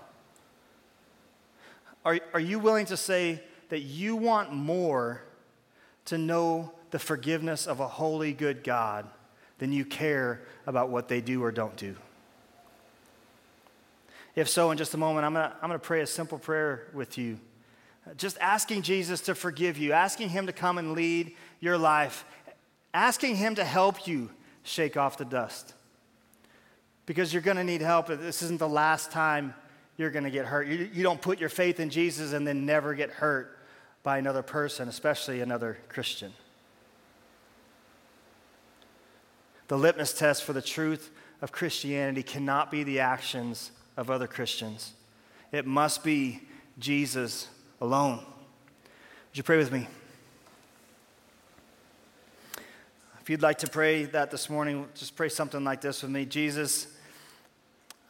Are, 2.06 2.20
are 2.34 2.40
you 2.40 2.60
willing 2.60 2.86
to 2.88 2.98
say 2.98 3.42
that 3.70 3.80
you 3.80 4.16
want 4.16 4.54
more 4.54 5.22
to 6.06 6.18
know 6.18 6.72
the 6.92 7.00
forgiveness 7.00 7.68
of 7.68 7.80
a 7.80 7.88
holy, 7.88 8.34
good 8.34 8.64
God 8.64 9.06
than 9.58 9.72
you 9.72 9.86
care 9.86 10.42
about 10.66 10.90
what 10.90 11.08
they 11.08 11.22
do 11.22 11.44
or 11.44 11.52
don't 11.52 11.76
do? 11.76 11.96
If 14.36 14.48
so, 14.48 14.72
in 14.72 14.78
just 14.78 14.94
a 14.94 14.98
moment, 14.98 15.26
I'm 15.26 15.34
going 15.34 15.50
to 15.50 15.56
I'm 15.56 15.70
going 15.70 15.80
to 15.80 15.86
pray 15.86 16.02
a 16.02 16.08
simple 16.08 16.38
prayer 16.38 16.88
with 16.94 17.18
you. 17.18 17.40
Just 18.18 18.38
asking 18.40 18.84
Jesus 18.84 19.22
to 19.22 19.36
forgive 19.36 19.78
you, 19.78 19.92
asking 19.92 20.30
Him 20.30 20.48
to 20.48 20.54
come 20.54 20.78
and 20.78 20.94
lead 20.94 21.36
your 21.60 21.78
life, 21.78 22.26
asking 22.94 23.36
Him 23.36 23.56
to 23.56 23.64
help 23.64 24.08
you 24.08 24.30
shake 24.64 24.98
off 24.98 25.18
the 25.18 25.26
dust. 25.26 25.74
Because 27.06 27.34
you're 27.34 27.42
going 27.42 27.58
to 27.58 27.64
need 27.64 27.82
help. 27.82 28.08
This 28.08 28.42
isn't 28.42 28.60
the 28.60 28.70
last 28.70 29.12
time 29.12 29.54
you're 30.00 30.10
going 30.10 30.24
to 30.24 30.32
get 30.32 30.46
hurt. 30.46 30.68
You, 30.68 30.90
you 30.94 31.04
don't 31.04 31.22
put 31.22 31.42
your 31.42 31.50
faith 31.50 31.80
in 31.82 31.90
Jesus 31.90 32.32
and 32.32 32.48
then 32.48 32.66
never 32.66 32.94
get 32.94 33.10
hurt 33.10 33.60
by 34.02 34.18
another 34.18 34.42
person, 34.42 34.88
especially 34.88 35.42
another 35.42 35.78
Christian. 35.90 36.32
The 39.68 39.78
litmus 39.78 40.14
test 40.14 40.46
for 40.46 40.54
the 40.54 40.62
truth 40.62 41.12
of 41.42 41.52
Christianity 41.52 42.24
cannot 42.24 42.72
be 42.72 42.84
the 42.84 43.02
actions 43.02 43.72
of 43.98 44.10
other 44.10 44.26
Christians, 44.26 44.94
it 45.52 45.66
must 45.66 46.04
be 46.04 46.42
Jesus 46.80 47.50
alone. 47.82 48.20
Would 48.20 49.38
you 49.38 49.44
pray 49.44 49.58
with 49.58 49.72
me? 49.72 49.86
If 53.20 53.30
you'd 53.30 53.42
like 53.42 53.58
to 53.60 53.68
pray 53.68 54.06
that 54.06 54.32
this 54.32 54.50
morning, 54.50 54.88
just 54.96 55.18
pray 55.18 55.28
something 55.28 55.66
like 55.66 55.82
this 55.82 56.02
with 56.02 56.12
me 56.12 56.26
Jesus. 56.26 56.88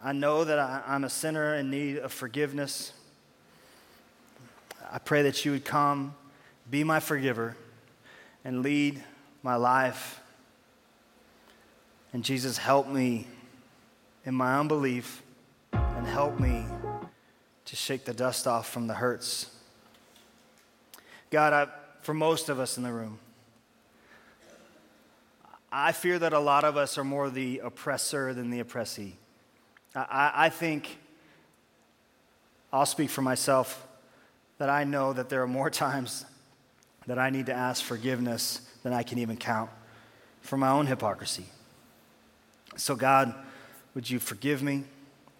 I 0.01 0.13
know 0.13 0.45
that 0.45 0.57
I, 0.57 0.81
am 0.87 1.03
a 1.03 1.09
sinner 1.09 1.55
in 1.55 1.69
need 1.69 1.97
of 1.97 2.13
forgiveness. 2.13 2.93
I 4.91 4.97
pray 4.97 5.23
that 5.23 5.43
you 5.43 5.51
would 5.51 5.65
come, 5.65 6.15
be 6.69 6.85
my 6.85 7.01
forgiver, 7.01 7.57
and 8.45 8.63
lead 8.63 9.03
my 9.43 9.55
life. 9.55 10.21
And 12.13 12.23
Jesus, 12.23 12.57
help 12.57 12.87
me 12.87 13.27
in 14.25 14.33
my 14.33 14.57
unbelief 14.57 15.21
and 15.73 16.07
help 16.07 16.39
me 16.39 16.63
to 17.65 17.75
shake 17.75 18.05
the 18.05 18.13
dust 18.13 18.47
off 18.47 18.69
from 18.69 18.87
the 18.87 18.93
hurts. 18.93 19.53
God, 21.29 21.51
I, 21.51 21.67
for 22.01 22.13
most 22.13 22.47
of 22.47 22.57
us 22.57 22.77
in 22.77 22.83
the 22.83 22.93
room, 22.93 23.19
I 25.71 25.91
fear 25.91 26.17
that 26.19 26.31
a 26.31 26.39
lot 26.39 26.63
of 26.63 26.77
us 26.77 26.97
are 26.97 27.03
more 27.03 27.29
the 27.29 27.59
oppressor 27.59 28.33
than 28.33 28.49
the 28.49 28.61
oppressee. 28.61 29.17
I, 29.95 30.31
I 30.35 30.49
think, 30.49 30.97
I'll 32.71 32.85
speak 32.85 33.09
for 33.09 33.21
myself, 33.21 33.85
that 34.57 34.69
I 34.69 34.83
know 34.83 35.13
that 35.13 35.29
there 35.29 35.41
are 35.41 35.47
more 35.47 35.69
times 35.69 36.25
that 37.07 37.17
I 37.17 37.29
need 37.29 37.47
to 37.47 37.53
ask 37.53 37.83
forgiveness 37.83 38.61
than 38.83 38.93
I 38.93 39.03
can 39.03 39.17
even 39.17 39.37
count 39.37 39.69
for 40.41 40.57
my 40.57 40.69
own 40.69 40.85
hypocrisy. 40.85 41.45
So, 42.75 42.95
God, 42.95 43.33
would 43.95 44.09
you 44.09 44.19
forgive 44.19 44.61
me? 44.61 44.83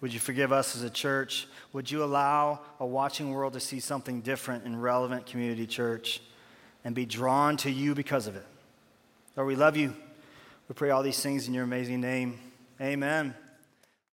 Would 0.00 0.12
you 0.12 0.20
forgive 0.20 0.52
us 0.52 0.74
as 0.74 0.82
a 0.82 0.90
church? 0.90 1.46
Would 1.72 1.90
you 1.90 2.02
allow 2.02 2.60
a 2.80 2.86
watching 2.86 3.32
world 3.32 3.52
to 3.52 3.60
see 3.60 3.80
something 3.80 4.20
different 4.20 4.64
in 4.64 4.80
relevant 4.80 5.26
community 5.26 5.66
church 5.66 6.20
and 6.84 6.94
be 6.94 7.06
drawn 7.06 7.56
to 7.58 7.70
you 7.70 7.94
because 7.94 8.26
of 8.26 8.34
it? 8.34 8.46
Lord, 9.36 9.46
we 9.46 9.56
love 9.56 9.76
you. 9.76 9.94
We 10.68 10.74
pray 10.74 10.90
all 10.90 11.02
these 11.02 11.20
things 11.22 11.48
in 11.48 11.54
your 11.54 11.64
amazing 11.64 12.00
name. 12.00 12.38
Amen. 12.80 13.34